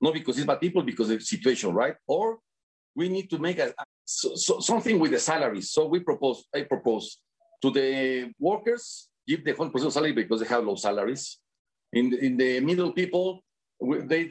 not 0.00 0.14
because 0.14 0.38
it's 0.38 0.46
bad 0.46 0.60
people, 0.60 0.82
because 0.82 1.10
of 1.10 1.18
the 1.18 1.24
situation, 1.24 1.74
right? 1.74 1.94
Or 2.06 2.38
we 2.94 3.08
need 3.08 3.28
to 3.30 3.38
make 3.38 3.58
a, 3.58 3.74
so, 4.04 4.34
so 4.36 4.60
something 4.60 4.98
with 4.98 5.10
the 5.10 5.18
salaries. 5.18 5.70
So 5.70 5.86
we 5.86 6.00
propose, 6.00 6.44
I 6.54 6.62
propose 6.62 7.18
to 7.62 7.70
the 7.70 8.32
workers, 8.38 9.08
give 9.26 9.44
the 9.44 9.52
100% 9.52 9.92
salary 9.92 10.12
because 10.12 10.40
they 10.40 10.46
have 10.46 10.64
low 10.64 10.76
salaries. 10.76 11.38
In 11.92 12.10
the, 12.10 12.24
in 12.24 12.36
the 12.36 12.60
middle 12.60 12.92
people, 12.92 13.42
they, 13.80 14.30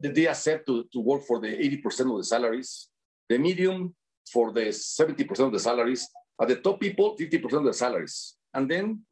they 0.00 0.26
accept 0.26 0.66
to, 0.66 0.84
to 0.92 1.00
work 1.00 1.22
for 1.24 1.40
the 1.40 1.48
80% 1.48 2.10
of 2.10 2.18
the 2.18 2.24
salaries. 2.24 2.88
The 3.28 3.38
medium 3.38 3.94
for 4.30 4.52
the 4.52 4.66
70% 4.66 5.40
of 5.40 5.52
the 5.52 5.58
salaries. 5.58 6.06
At 6.40 6.48
the 6.48 6.56
top 6.56 6.80
people, 6.80 7.16
50% 7.16 7.52
of 7.52 7.64
the 7.64 7.72
salaries. 7.72 8.36
And 8.54 8.70
then 8.70 9.02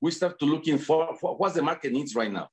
we 0.00 0.10
start 0.10 0.38
to 0.38 0.46
looking 0.46 0.78
for, 0.78 1.16
for 1.20 1.36
what 1.36 1.54
the 1.54 1.62
market 1.62 1.92
needs 1.92 2.14
right 2.14 2.32
now. 2.32 2.48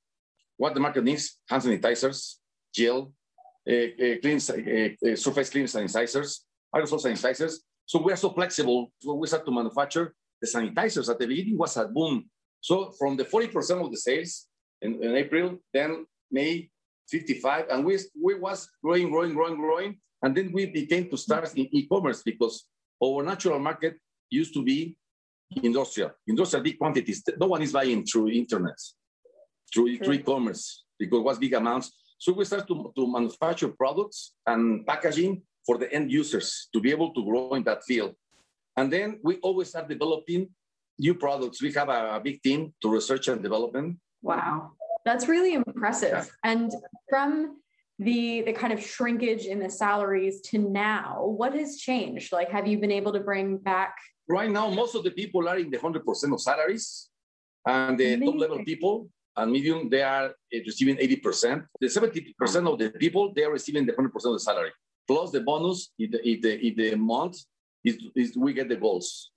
What 0.56 0.74
the 0.74 0.80
market 0.80 1.04
needs, 1.04 1.38
hand 1.48 1.62
sanitizers, 1.62 2.36
gel, 2.74 3.12
uh, 3.68 3.72
uh, 3.72 4.16
clean, 4.20 4.36
uh, 4.36 5.16
surface 5.16 5.50
clean 5.50 5.64
sanitizers, 5.64 6.40
aerosol 6.74 7.02
sanitizers. 7.02 7.56
So 7.86 8.02
we 8.02 8.12
are 8.12 8.16
so 8.16 8.30
flexible. 8.30 8.92
So 9.00 9.14
we 9.14 9.26
start 9.26 9.44
to 9.46 9.52
manufacture 9.52 10.14
the 10.40 10.46
sanitizers. 10.46 11.10
At 11.10 11.18
the 11.18 11.26
beginning 11.26 11.58
was 11.58 11.76
a 11.76 11.86
boom. 11.86 12.28
So 12.60 12.92
from 12.98 13.16
the 13.16 13.24
40% 13.24 13.84
of 13.84 13.90
the 13.90 13.96
sales 13.96 14.46
in, 14.80 15.02
in 15.02 15.16
April, 15.16 15.58
then 15.72 16.06
May 16.30 16.70
55, 17.10 17.66
and 17.70 17.84
we, 17.84 17.98
we 18.20 18.34
was 18.34 18.68
growing, 18.82 19.10
growing, 19.10 19.34
growing, 19.34 19.56
growing. 19.56 19.98
And 20.22 20.34
then 20.34 20.52
we 20.52 20.66
became 20.66 21.10
to 21.10 21.16
start 21.16 21.52
in 21.54 21.68
e-commerce 21.72 22.22
because 22.22 22.66
our 23.02 23.22
natural 23.22 23.58
market 23.58 23.98
used 24.30 24.54
to 24.54 24.62
be 24.62 24.96
industrial, 25.62 26.12
industrial 26.26 26.62
big 26.64 26.78
quantities. 26.78 27.22
No 27.38 27.48
one 27.48 27.62
is 27.62 27.72
buying 27.72 28.04
through 28.04 28.30
internet, 28.30 28.78
through, 29.72 29.98
through 29.98 30.14
e-commerce 30.14 30.84
because 30.98 31.18
it 31.18 31.24
was 31.24 31.38
big 31.38 31.52
amounts. 31.52 31.92
So 32.18 32.32
we 32.32 32.44
start 32.44 32.66
to, 32.68 32.92
to 32.96 33.12
manufacture 33.12 33.68
products 33.68 34.32
and 34.46 34.86
packaging 34.86 35.42
for 35.66 35.78
the 35.78 35.92
end 35.92 36.10
users 36.10 36.68
to 36.72 36.80
be 36.80 36.90
able 36.90 37.12
to 37.12 37.24
grow 37.24 37.54
in 37.54 37.64
that 37.64 37.84
field. 37.84 38.14
And 38.76 38.92
then 38.92 39.20
we 39.22 39.36
always 39.36 39.68
start 39.68 39.88
developing 39.88 40.48
new 40.98 41.14
products. 41.14 41.62
We 41.62 41.72
have 41.72 41.88
a, 41.88 42.16
a 42.16 42.20
big 42.20 42.42
team 42.42 42.72
to 42.82 42.88
research 42.88 43.28
and 43.28 43.42
development. 43.42 43.98
Wow, 44.22 44.72
that's 45.04 45.28
really 45.28 45.54
impressive. 45.54 46.30
And 46.42 46.72
from 47.08 47.58
the 47.98 48.42
the 48.42 48.52
kind 48.52 48.72
of 48.72 48.80
shrinkage 48.80 49.44
in 49.46 49.58
the 49.60 49.70
salaries 49.70 50.40
to 50.50 50.58
now, 50.58 51.24
what 51.24 51.54
has 51.54 51.78
changed? 51.78 52.32
Like, 52.32 52.50
have 52.50 52.66
you 52.66 52.78
been 52.78 52.92
able 52.92 53.12
to 53.12 53.20
bring 53.20 53.58
back? 53.58 53.94
Right 54.28 54.50
now, 54.50 54.68
most 54.70 54.94
of 54.94 55.04
the 55.04 55.10
people 55.10 55.48
are 55.48 55.58
in 55.58 55.70
the 55.70 55.78
hundred 55.78 56.04
percent 56.06 56.32
of 56.32 56.40
salaries, 56.40 57.08
and 57.66 57.98
the 57.98 58.14
Amazing. 58.14 58.26
top 58.26 58.40
level 58.40 58.64
people 58.64 59.08
and 59.36 59.50
medium 59.50 59.90
they 59.90 60.02
are 60.02 60.34
eh, 60.52 60.60
receiving 60.66 60.96
eighty 60.98 61.16
percent. 61.16 61.64
The 61.80 61.88
seventy 61.88 62.34
percent 62.38 62.66
of 62.66 62.78
the 62.78 62.90
people 62.90 63.32
they 63.34 63.44
are 63.44 63.52
receiving 63.52 63.86
the 63.86 63.94
hundred 63.94 64.12
percent 64.12 64.34
of 64.34 64.40
the 64.40 64.44
salary 64.44 64.72
plus 65.06 65.30
the 65.30 65.40
bonus 65.40 65.90
in 65.98 66.10
the, 66.10 66.28
in 66.28 66.40
the, 66.40 66.66
in 66.66 66.76
the 66.76 66.96
month 66.96 67.38
is, 67.84 67.98
is 68.14 68.36
we 68.36 68.52
get 68.52 68.68
the 68.68 68.76
goals. 68.76 69.30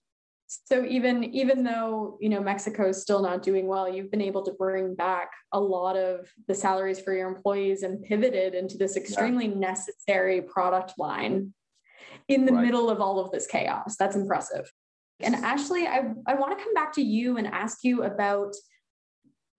So 0.47 0.85
even 0.85 1.23
even 1.25 1.63
though 1.63 2.17
you 2.21 2.29
know 2.29 2.41
Mexico 2.41 2.87
is 2.87 3.01
still 3.01 3.21
not 3.21 3.43
doing 3.43 3.67
well, 3.67 3.91
you've 3.91 4.09
been 4.09 4.21
able 4.21 4.43
to 4.43 4.51
bring 4.53 4.95
back 4.95 5.29
a 5.51 5.59
lot 5.59 5.97
of 5.97 6.31
the 6.47 6.55
salaries 6.55 6.99
for 6.99 7.13
your 7.13 7.27
employees 7.27 7.83
and 7.83 8.01
pivoted 8.01 8.55
into 8.55 8.77
this 8.77 8.95
extremely 8.95 9.47
yeah. 9.47 9.55
necessary 9.55 10.41
product 10.41 10.93
line 10.97 11.53
in 12.29 12.45
the 12.45 12.53
right. 12.53 12.65
middle 12.65 12.89
of 12.89 13.01
all 13.01 13.19
of 13.19 13.31
this 13.31 13.45
chaos. 13.45 13.95
That's 13.99 14.15
impressive. 14.15 14.71
And 15.19 15.35
Ashley, 15.35 15.87
I, 15.87 16.11
I 16.27 16.35
want 16.35 16.57
to 16.57 16.63
come 16.63 16.73
back 16.73 16.93
to 16.93 17.01
you 17.01 17.37
and 17.37 17.47
ask 17.47 17.79
you 17.83 18.03
about 18.03 18.53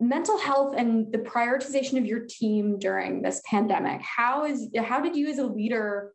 mental 0.00 0.38
health 0.38 0.74
and 0.76 1.12
the 1.12 1.18
prioritization 1.18 1.98
of 1.98 2.06
your 2.06 2.24
team 2.28 2.78
during 2.78 3.20
this 3.20 3.42
pandemic 3.44 4.00
how 4.00 4.44
is 4.44 4.70
how 4.80 5.00
did 5.00 5.16
you 5.16 5.28
as 5.28 5.38
a 5.38 5.44
leader 5.44 6.12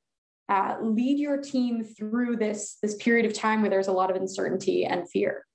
uh, 0.53 0.77
lead 0.81 1.17
your 1.17 1.37
team 1.41 1.83
through 1.83 2.35
this 2.35 2.77
this 2.83 2.95
period 2.97 3.25
of 3.25 3.33
time 3.33 3.61
where 3.61 3.71
there's 3.71 3.87
a 3.87 3.91
lot 3.91 4.11
of 4.11 4.15
uncertainty 4.15 4.85
and 4.85 5.09
fear. 5.09 5.45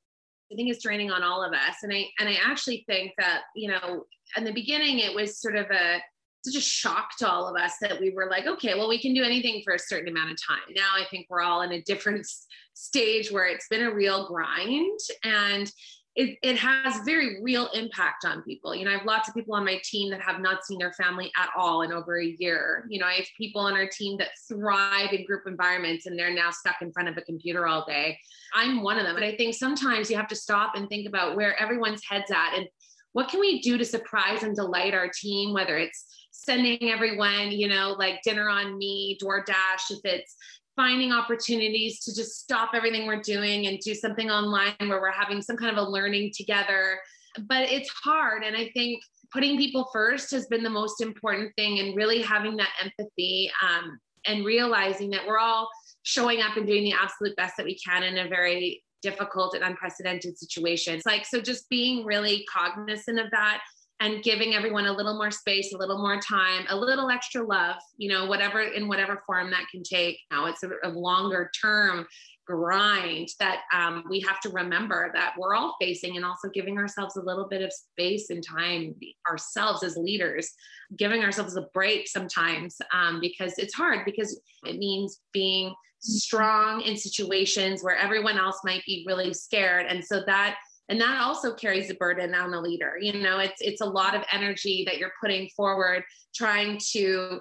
I 0.51 0.57
think 0.57 0.71
it's 0.71 0.83
draining 0.83 1.13
on 1.13 1.23
all 1.23 1.45
of 1.45 1.53
us. 1.53 1.77
And 1.85 1.93
i 1.93 2.05
and 2.19 2.29
i 2.29 2.37
actually 2.45 2.85
think 2.89 3.13
that 3.19 3.43
you 3.55 3.71
know 3.71 4.05
in 4.37 4.45
the 4.45 4.53
beginning 4.53 4.99
it 4.99 5.15
was 5.15 5.41
sort 5.41 5.55
of 5.55 5.67
a 5.71 6.03
such 6.45 6.57
a 6.57 6.61
shock 6.61 7.17
to 7.19 7.29
all 7.29 7.49
of 7.49 7.61
us 7.61 7.75
that 7.81 8.01
we 8.01 8.11
were 8.11 8.29
like 8.29 8.47
okay 8.47 8.75
well 8.75 8.89
we 8.89 9.01
can 9.01 9.15
do 9.15 9.23
anything 9.23 9.63
for 9.65 9.75
a 9.75 9.79
certain 9.79 10.09
amount 10.09 10.33
of 10.33 10.39
time. 10.45 10.75
Now 10.75 10.91
i 10.97 11.05
think 11.11 11.27
we're 11.31 11.43
all 11.43 11.63
in 11.63 11.73
a 11.73 11.83
different 11.83 12.27
stage 12.75 13.31
where 13.31 13.47
it's 13.47 13.69
been 13.69 13.85
a 13.85 13.95
real 13.95 14.27
grind. 14.27 15.01
And 15.25 15.71
it, 16.19 16.37
it 16.43 16.57
has 16.57 17.05
very 17.05 17.41
real 17.45 17.69
impact 17.75 18.25
on 18.25 18.43
people. 18.43 18.75
You 18.75 18.85
know, 18.85 18.91
I 18.91 18.97
have 18.97 19.07
lots 19.07 19.29
of 19.29 19.35
people 19.35 19.55
on 19.55 19.65
my 19.65 19.81
team 19.85 20.11
that 20.11 20.21
have 20.21 20.41
not 20.41 20.65
seen 20.65 20.81
their 20.81 20.93
family 20.95 21.31
at 21.39 21.49
all 21.57 21.83
in 21.83 21.93
over 21.93 22.21
a 22.21 22.27
year. 22.41 22.85
You 22.91 22.99
know, 22.99 23.07
I 23.07 23.15
have 23.15 23.27
people 23.37 23.61
on 23.61 23.75
our 23.75 23.87
team 23.87 24.19
that 24.19 24.31
thrive 24.49 25.13
in 25.13 25.25
group 25.27 25.45
environments 25.47 26.07
and 26.07 26.19
they're 26.19 26.35
now 26.35 26.51
stuck 26.51 26.83
in 26.83 26.91
front 26.91 27.09
of 27.09 27.17
a 27.17 27.23
computer 27.23 27.69
all 27.69 27.85
day. 27.87 28.19
I'm 28.53 28.83
one 28.83 28.99
of 28.99 29.05
them. 29.05 29.15
But 29.15 29.23
I 29.23 29.37
think 29.37 29.55
sometimes 29.55 30.11
you 30.11 30.17
have 30.17 30.27
to 30.29 30.35
stop 30.35 30.73
and 30.75 30.89
think 30.89 31.07
about 31.07 31.37
where 31.37 31.57
everyone's 31.57 32.03
head's 32.05 32.33
at 32.33 32.55
and 32.57 32.67
what 33.13 33.29
can 33.29 33.39
we 33.39 33.61
do 33.61 33.79
to 33.79 33.85
surprise 33.85 34.43
and 34.43 34.57
delight 34.57 34.95
our 34.95 35.09
team, 35.09 35.55
whether 35.55 35.79
it's 35.79 36.05
sending 36.33 36.91
everyone, 36.91 37.53
you 37.53 37.69
know, 37.69 37.95
like 37.97 38.23
dinner 38.23 38.49
on 38.49 38.77
me, 38.77 39.19
DoorDash, 39.23 39.91
if 39.91 40.01
it's 40.03 40.37
finding 40.79 41.11
opportunities 41.11 41.99
to 42.05 42.15
just 42.15 42.39
stop 42.39 42.71
everything 42.73 43.05
we're 43.05 43.21
doing 43.21 43.67
and 43.67 43.81
do 43.81 43.95
something 43.95 44.31
online 44.31 44.73
where 44.79 45.01
we're 45.01 45.11
having 45.11 45.43
some 45.43 45.57
kind 45.57 45.77
of 45.77 45.85
a 45.85 45.91
learning 45.91 46.31
together. 46.33 47.01
But 47.49 47.69
it's 47.69 47.91
hard. 47.91 48.45
And 48.45 48.57
I 48.57 48.71
think 48.75 49.03
putting 49.33 49.59
people 49.59 49.91
first 49.93 50.31
has 50.31 50.47
been 50.47 50.63
the 50.63 50.71
most 50.71 51.01
important 51.01 51.53
thing 51.57 51.81
and 51.81 51.97
really 51.97 52.23
having 52.23 52.57
that 52.59 52.71
empathy 52.81 53.51
um, 53.61 53.99
and 54.25 54.45
realizing 54.45 55.11
that 55.11 55.27
we're 55.27 55.41
all 55.41 55.69
showing 56.05 56.43
up 56.43 56.57
and 56.57 56.67
doing 56.67 56.85
the 56.85 56.93
absolute 56.93 57.35
best 57.35 57.57
that 57.57 57.67
we 57.67 57.77
can 57.77 58.05
in 58.05 58.19
a 58.19 58.29
very 58.29 58.85
difficult 59.03 59.55
and 59.55 59.65
unprecedented 59.65 60.39
situation. 60.39 60.95
It's 60.95 61.07
like, 61.07 61.27
so 61.27 61.41
just 61.41 61.69
being 61.69 62.05
really 62.05 62.47
cognizant 62.53 63.19
of 63.19 63.31
that 63.33 63.63
and 64.01 64.23
giving 64.23 64.55
everyone 64.55 64.87
a 64.87 64.93
little 64.93 65.17
more 65.17 65.31
space, 65.31 65.73
a 65.73 65.79
little 65.79 65.99
more 65.99 66.21
time, 66.21 66.65
a 66.69 66.77
little 66.77 67.11
extra 67.11 67.43
love, 67.43 67.77
you 67.97 68.09
know, 68.09 68.27
whatever 68.27 68.61
in 68.61 68.87
whatever 68.89 69.23
form 69.27 69.51
that 69.51 69.67
can 69.71 69.83
take. 69.83 70.19
Now 70.31 70.47
it's 70.47 70.63
a, 70.63 70.71
a 70.85 70.91
longer 70.91 71.51
term 71.61 72.07
grind 72.47 73.29
that 73.39 73.61
um, 73.75 74.05
we 74.09 74.21
have 74.21 74.41
to 74.41 74.49
remember 74.49 75.11
that 75.15 75.35
we're 75.39 75.55
all 75.55 75.77
facing 75.79 76.17
and 76.17 76.25
also 76.25 76.49
giving 76.49 76.79
ourselves 76.79 77.17
a 77.17 77.23
little 77.23 77.47
bit 77.47 77.61
of 77.61 77.71
space 77.71 78.31
and 78.31 78.43
time 78.43 78.95
ourselves 79.29 79.83
as 79.83 79.99
leaders 79.99 80.51
giving 80.97 81.23
ourselves 81.23 81.57
a 81.57 81.67
break 81.75 82.09
sometimes 82.09 82.79
um, 82.95 83.21
because 83.21 83.59
it's 83.59 83.75
hard 83.75 84.01
because 84.07 84.41
it 84.65 84.79
means 84.79 85.21
being 85.33 85.75
strong 86.01 86.81
in 86.81 86.97
situations 86.97 87.83
where 87.83 87.97
everyone 87.97 88.39
else 88.39 88.61
might 88.65 88.83
be 88.87 89.05
really 89.07 89.35
scared 89.35 89.85
and 89.87 90.03
so 90.03 90.23
that 90.25 90.57
and 90.89 91.01
that 91.01 91.21
also 91.21 91.55
carries 91.55 91.91
a 91.91 91.95
burden 91.95 92.35
on 92.35 92.51
the 92.51 92.61
leader 92.61 92.95
you 93.01 93.13
know 93.13 93.39
it's 93.39 93.61
it's 93.61 93.81
a 93.81 93.87
lot 93.87 94.15
of 94.15 94.23
energy 94.33 94.85
that 94.87 94.99
you're 94.99 95.13
putting 95.21 95.49
forward 95.57 96.03
trying 96.35 96.79
to 96.93 97.41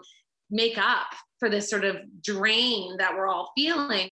make 0.50 0.78
up 0.78 1.08
for 1.40 1.50
this 1.50 1.70
sort 1.70 1.86
of 1.86 1.98
drain 2.24 2.98
that 2.98 3.14
we're 3.16 3.28
all 3.28 3.52
feeling 3.56 4.10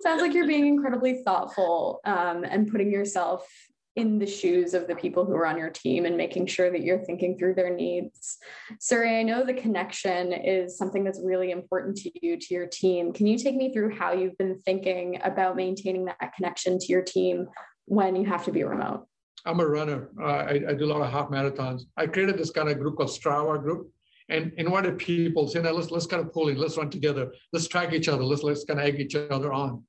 sounds 0.00 0.22
like 0.22 0.32
you're 0.32 0.46
being 0.46 0.66
incredibly 0.66 1.22
thoughtful 1.22 2.00
um, 2.04 2.44
and 2.44 2.70
putting 2.70 2.90
yourself 2.90 3.46
in 3.96 4.18
the 4.18 4.26
shoes 4.26 4.72
of 4.72 4.86
the 4.86 4.94
people 4.94 5.24
who 5.24 5.34
are 5.34 5.46
on 5.46 5.58
your 5.58 5.68
team 5.68 6.04
and 6.06 6.16
making 6.16 6.46
sure 6.46 6.70
that 6.70 6.82
you're 6.82 7.04
thinking 7.04 7.36
through 7.36 7.54
their 7.54 7.74
needs. 7.74 8.38
Suri, 8.78 9.18
I 9.18 9.22
know 9.24 9.44
the 9.44 9.52
connection 9.52 10.32
is 10.32 10.78
something 10.78 11.02
that's 11.02 11.20
really 11.22 11.50
important 11.50 11.96
to 11.98 12.10
you, 12.22 12.36
to 12.36 12.54
your 12.54 12.66
team. 12.66 13.12
Can 13.12 13.26
you 13.26 13.36
take 13.36 13.56
me 13.56 13.72
through 13.72 13.96
how 13.96 14.12
you've 14.12 14.38
been 14.38 14.60
thinking 14.64 15.20
about 15.24 15.56
maintaining 15.56 16.04
that 16.04 16.32
connection 16.36 16.78
to 16.78 16.86
your 16.86 17.02
team 17.02 17.48
when 17.90 18.14
you 18.14 18.24
have 18.24 18.44
to 18.44 18.52
be 18.52 18.62
remote? 18.62 19.04
I'm 19.44 19.58
a 19.58 19.66
runner. 19.66 20.10
I, 20.22 20.60
I, 20.68 20.74
do 20.74 20.84
a 20.84 20.92
lot 20.92 21.02
of 21.02 21.10
half 21.10 21.28
marathons. 21.28 21.82
I 21.96 22.06
created 22.06 22.38
this 22.38 22.50
kind 22.50 22.68
of 22.68 22.78
group 22.78 22.96
called 22.96 23.08
Strava 23.08 23.60
group 23.60 23.90
and 24.28 24.52
invited 24.58 24.96
people 24.98 25.48
saying, 25.48 25.64
let's, 25.64 25.90
let's 25.90 26.06
kind 26.06 26.24
of 26.24 26.32
pull 26.32 26.48
in, 26.48 26.56
let's 26.56 26.76
run 26.76 26.88
together, 26.88 27.32
let's 27.52 27.66
track 27.66 27.92
each 27.92 28.06
other, 28.06 28.22
let's, 28.22 28.44
let's 28.44 28.64
kind 28.64 28.78
of 28.78 28.86
egg 28.86 29.00
each 29.00 29.16
other 29.16 29.52
on. 29.52 29.82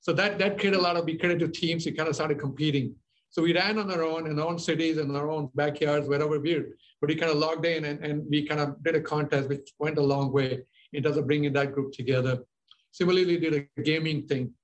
So 0.00 0.12
that, 0.12 0.38
that 0.38 0.60
created 0.60 0.78
a 0.78 0.82
lot 0.82 0.96
of, 0.96 1.04
we 1.04 1.18
created 1.18 1.52
teams, 1.52 1.84
we 1.84 1.90
kind 1.92 2.08
of 2.08 2.14
started 2.14 2.38
competing. 2.38 2.94
So 3.30 3.42
we 3.42 3.52
ran 3.52 3.76
on 3.80 3.90
our 3.90 4.04
own 4.04 4.28
in 4.28 4.38
our 4.38 4.46
own 4.46 4.58
cities 4.58 4.98
and 4.98 5.14
our 5.16 5.28
own 5.28 5.50
backyards, 5.56 6.06
wherever 6.06 6.38
we 6.38 6.54
were. 6.54 6.66
But 7.00 7.08
we 7.08 7.16
kind 7.16 7.32
of 7.32 7.38
logged 7.38 7.66
in 7.66 7.86
and, 7.86 8.04
and 8.04 8.24
we 8.30 8.46
kind 8.46 8.60
of 8.60 8.80
did 8.84 8.94
a 8.94 9.00
contest, 9.00 9.48
which 9.48 9.72
went 9.80 9.98
a 9.98 10.02
long 10.02 10.32
way 10.32 10.60
in 10.92 11.02
terms 11.02 11.16
of 11.16 11.26
bringing 11.26 11.52
that 11.54 11.72
group 11.72 11.92
together. 11.92 12.38
Similarly, 12.92 13.38
did 13.38 13.68
a 13.76 13.82
gaming 13.82 14.28
thing. 14.28 14.54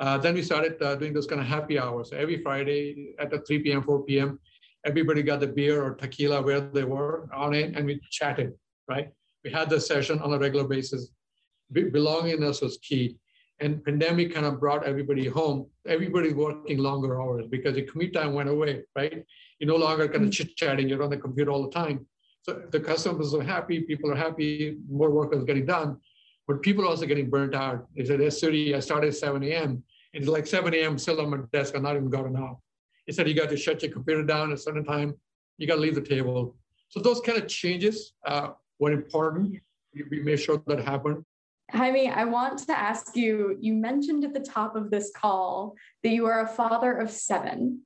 Uh, 0.00 0.16
then 0.16 0.32
we 0.32 0.42
started 0.42 0.80
uh, 0.82 0.96
doing 0.96 1.12
those 1.12 1.26
kind 1.26 1.42
of 1.42 1.46
happy 1.46 1.78
hours. 1.78 2.10
every 2.12 2.42
Friday 2.42 3.14
at 3.18 3.30
the 3.30 3.38
3 3.40 3.58
p.m., 3.58 3.82
4 3.82 4.02
p.m., 4.04 4.40
everybody 4.86 5.22
got 5.22 5.40
the 5.40 5.46
beer 5.46 5.84
or 5.84 5.94
tequila 5.94 6.40
where 6.40 6.60
they 6.60 6.84
were 6.84 7.28
on 7.34 7.52
it, 7.52 7.76
and 7.76 7.84
we 7.84 8.00
chatted, 8.10 8.54
right? 8.88 9.10
We 9.44 9.50
had 9.50 9.68
the 9.68 9.78
session 9.78 10.18
on 10.20 10.32
a 10.32 10.38
regular 10.38 10.66
basis. 10.66 11.10
Be- 11.70 11.90
belongingness 11.90 12.62
was 12.62 12.78
key. 12.78 13.18
And 13.60 13.84
pandemic 13.84 14.32
kind 14.32 14.46
of 14.46 14.58
brought 14.58 14.84
everybody 14.84 15.28
home. 15.28 15.66
Everybody 15.86 16.32
working 16.32 16.78
longer 16.78 17.20
hours 17.20 17.44
because 17.46 17.74
the 17.74 17.82
commute 17.82 18.14
time 18.14 18.32
went 18.32 18.48
away, 18.48 18.82
right? 18.96 19.22
You're 19.58 19.68
no 19.68 19.76
longer 19.76 20.08
kind 20.08 20.24
of 20.24 20.30
mm. 20.30 20.32
chit-chatting, 20.32 20.88
you're 20.88 21.02
on 21.02 21.10
the 21.10 21.18
computer 21.18 21.50
all 21.50 21.64
the 21.64 21.70
time. 21.70 22.06
So 22.40 22.62
the 22.72 22.80
customers 22.80 23.34
are 23.34 23.42
happy, 23.42 23.80
people 23.80 24.10
are 24.10 24.16
happy, 24.16 24.78
more 24.88 25.10
work 25.10 25.34
is 25.34 25.44
getting 25.44 25.66
done. 25.66 25.98
But 26.48 26.62
people 26.62 26.84
are 26.84 26.88
also 26.88 27.04
getting 27.04 27.28
burnt 27.28 27.54
out. 27.54 27.86
They 27.94 28.06
said, 28.06 28.22
yes, 28.22 28.40
city, 28.40 28.74
I 28.74 28.80
started 28.80 29.08
at 29.08 29.16
7 29.16 29.42
a.m. 29.44 29.84
And 30.14 30.22
it's 30.22 30.30
like 30.30 30.46
7 30.46 30.74
a.m. 30.74 30.98
still 30.98 31.20
on 31.20 31.30
my 31.30 31.38
desk. 31.52 31.74
I'm 31.76 31.82
not 31.82 31.96
even 31.96 32.10
gotten 32.10 32.36
out. 32.36 32.58
He 33.06 33.12
said 33.12 33.28
you 33.28 33.34
got 33.34 33.48
to 33.50 33.56
shut 33.56 33.82
your 33.82 33.92
computer 33.92 34.24
down 34.24 34.50
at 34.50 34.58
a 34.58 34.60
certain 34.60 34.84
time. 34.84 35.14
You 35.58 35.66
got 35.66 35.76
to 35.76 35.80
leave 35.80 35.94
the 35.94 36.00
table. 36.00 36.56
So 36.88 37.00
those 37.00 37.20
kind 37.20 37.38
of 37.38 37.46
changes 37.48 38.12
uh, 38.26 38.50
were 38.78 38.92
important. 38.92 39.60
We 40.10 40.20
made 40.20 40.40
sure 40.40 40.62
that 40.66 40.84
happened. 40.84 41.24
Jaime, 41.72 42.10
I 42.10 42.24
want 42.24 42.58
to 42.66 42.76
ask 42.76 43.14
you 43.16 43.56
you 43.60 43.74
mentioned 43.74 44.24
at 44.24 44.34
the 44.34 44.40
top 44.40 44.74
of 44.74 44.90
this 44.90 45.12
call 45.14 45.76
that 46.02 46.10
you 46.10 46.26
are 46.26 46.40
a 46.40 46.48
father 46.48 46.92
of 46.96 47.10
seven. 47.10 47.82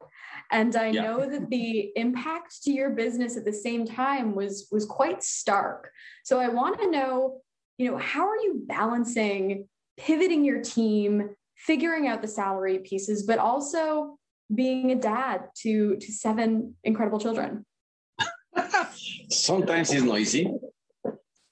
And 0.51 0.75
I 0.77 0.89
yeah. 0.89 1.03
know 1.03 1.29
that 1.29 1.51
the 1.51 1.93
impact 1.97 2.63
to 2.63 2.71
your 2.71 2.91
business 2.91 3.37
at 3.37 3.45
the 3.45 3.53
same 3.53 3.87
time 3.87 4.35
was, 4.35 4.69
was 4.71 4.87
quite 4.87 5.23
stark. 5.23 5.91
So 6.25 6.41
I 6.41 6.49
want 6.49 6.81
to 6.81 6.91
know, 6.91 7.41
you 7.77 7.91
know, 7.91 7.99
how 7.99 8.27
are 8.27 8.37
you 8.37 8.63
balancing 8.67 9.69
pivoting 9.97 10.45
your 10.45 10.61
team 10.61 11.31
figuring 11.57 12.09
out 12.09 12.23
the 12.23 12.29
salary 12.29 12.79
pieces, 12.79 13.25
but 13.25 13.39
also 13.39 14.19
being 14.55 14.91
a 14.91 14.95
dad 14.97 15.49
to 15.63 15.97
to 15.97 16.13
seven 16.13 16.75
incredible 16.85 17.19
children? 17.19 17.65
Sometimes 19.31 19.93
it's 19.93 20.03
noisy. 20.03 20.51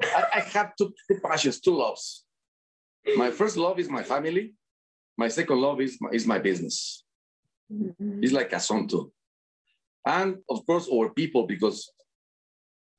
I, 0.02 0.25
I 0.35 0.40
have 0.40 0.75
two, 0.76 0.92
two 1.09 1.21
passions, 1.23 1.61
two 1.61 1.75
loves. 1.76 2.25
My 3.16 3.30
first 3.30 3.56
love 3.56 3.78
is 3.78 3.88
my 3.88 4.02
family. 4.02 4.54
My 5.16 5.28
second 5.28 5.61
love 5.61 5.80
is 5.80 5.99
my, 6.00 6.11
is 6.11 6.26
my 6.26 6.38
business. 6.38 7.04
Mm-hmm. 7.73 8.23
It's 8.23 8.32
like 8.32 8.52
a 8.52 8.61
son 8.61 8.87
too. 8.88 9.12
And 10.06 10.38
of 10.49 10.66
course, 10.66 10.88
our 10.92 11.11
people, 11.11 11.47
because 11.47 11.90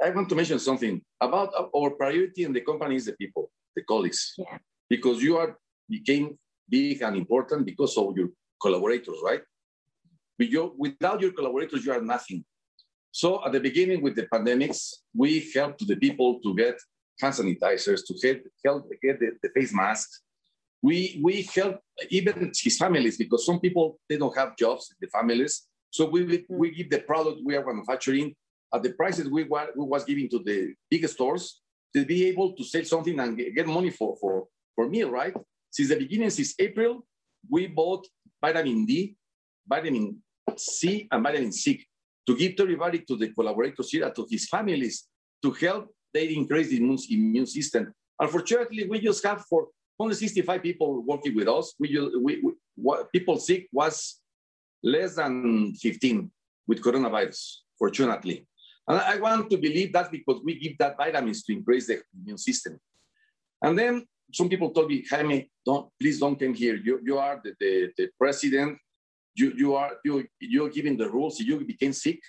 I 0.04 0.10
want 0.10 0.30
to 0.30 0.36
mention 0.36 0.60
something 0.60 1.02
about 1.20 1.54
our 1.76 1.92
priority 1.92 2.44
in 2.44 2.54
the 2.54 2.62
company 2.62 2.96
is 2.96 3.06
the 3.06 3.14
people, 3.14 3.52
the 3.76 3.84
colleagues. 3.84 4.34
Yeah. 4.38 4.58
Because 4.90 5.22
you 5.22 5.38
are 5.38 5.58
became 5.90 6.38
big 6.70 7.02
and 7.02 7.16
important 7.16 7.66
because 7.66 7.98
of 7.98 8.16
your 8.18 8.30
collaborators, 8.62 9.18
right? 9.24 9.42
Without 10.78 11.22
your 11.22 11.32
collaborators, 11.32 11.86
you 11.86 11.92
are 11.92 12.02
nothing. 12.02 12.44
So 13.12 13.46
at 13.46 13.52
the 13.52 13.60
beginning 13.60 14.02
with 14.02 14.16
the 14.16 14.28
pandemics, 14.34 14.92
we 15.16 15.52
helped 15.54 15.86
the 15.88 15.96
people 15.96 16.40
to 16.42 16.56
get 16.56 16.80
hand 17.22 17.36
sanitizers, 17.36 18.02
to 18.08 18.28
help, 18.28 18.42
help 18.66 18.92
get 19.02 19.20
the, 19.20 19.32
the 19.44 19.50
face 19.50 19.74
masks. 19.74 20.22
We, 20.82 21.22
we 21.24 21.48
help 21.56 21.80
even 22.10 22.52
his 22.62 22.78
families 22.78 23.18
because 23.18 23.46
some 23.46 23.60
people, 23.60 24.00
they 24.10 24.18
don't 24.18 24.36
have 24.38 24.58
jobs, 24.58 24.94
the 25.00 25.08
families. 25.08 25.68
So 25.92 26.10
we, 26.10 26.24
we 26.24 26.38
mm-hmm. 26.40 26.76
give 26.76 26.90
the 26.90 27.00
product 27.00 27.42
we 27.46 27.56
are 27.56 27.66
manufacturing 27.66 28.36
at 28.74 28.82
the 28.82 28.94
prices 28.94 29.30
we, 29.30 29.44
were, 29.44 29.68
we 29.76 29.86
was 29.86 30.04
giving 30.04 30.28
to 30.30 30.40
the 30.40 30.74
big 30.90 31.08
stores 31.08 31.62
to 31.96 32.04
be 32.04 32.26
able 32.26 32.54
to 32.54 32.64
sell 32.64 32.84
something 32.84 33.20
and 33.20 33.38
get 33.38 33.68
money 33.68 33.92
for, 33.92 34.18
for, 34.20 34.48
for 34.76 34.90
meal, 34.90 35.12
right? 35.12 35.36
Since 35.74 35.90
the 35.90 35.96
beginning, 35.96 36.30
since 36.30 36.54
April, 36.60 37.04
we 37.50 37.66
bought 37.66 38.06
vitamin 38.40 38.86
D, 38.86 39.16
vitamin 39.68 40.22
C, 40.56 41.08
and 41.12 41.24
vitamin 41.24 41.52
C 41.52 41.84
to 42.28 42.38
give 42.38 42.56
to 42.58 42.64
everybody, 42.64 43.00
to 43.00 43.18
the 43.18 43.30
collaborators 43.30 43.90
here, 43.90 44.12
to 44.12 44.28
his 44.30 44.48
families, 44.48 45.08
to 45.42 45.50
help 45.50 45.90
they 46.14 46.28
increase 46.36 46.70
the 46.70 46.78
immune, 46.78 47.48
system. 47.48 47.92
Unfortunately, 48.20 48.88
we 48.88 49.00
just 49.00 49.26
have 49.26 49.44
for 49.50 49.70
only 50.00 50.14
65 50.14 50.62
people 50.62 51.02
working 51.02 51.36
with 51.36 51.48
us. 51.48 51.74
We, 51.80 52.00
we, 52.22 52.40
we 52.44 52.54
what, 52.76 53.12
people 53.12 53.38
sick 53.38 53.68
was 53.72 54.22
less 54.84 55.16
than 55.16 55.74
15 55.74 56.30
with 56.68 56.84
coronavirus, 56.84 57.62
fortunately. 57.80 58.48
And 58.88 59.00
I 59.00 59.18
want 59.18 59.50
to 59.50 59.58
believe 59.58 59.92
that 59.94 60.12
because 60.12 60.40
we 60.44 60.60
give 60.60 60.78
that 60.78 60.98
vitamins 60.98 61.42
to 61.46 61.54
increase 61.54 61.88
the 61.88 62.04
immune 62.16 62.38
system. 62.38 62.80
And 63.64 63.80
then 63.80 64.06
some 64.32 64.50
people 64.50 64.72
told 64.72 64.90
me, 64.90 65.04
Jaime, 65.10 65.50
don't 65.66 65.90
please 66.00 66.20
don't 66.20 66.40
come 66.40 66.54
here. 66.54 66.76
You 66.76 67.00
you 67.04 67.18
are 67.18 67.42
the, 67.44 67.54
the, 67.60 67.92
the 67.98 68.10
president. 68.18 68.78
You 69.36 69.54
you 69.56 69.76
are 69.76 69.94
you 70.04 70.26
you're 70.40 70.70
giving 70.70 70.98
the 70.98 71.10
rules. 71.10 71.40
You 71.40 71.64
became 71.66 71.94
sick, 71.94 72.20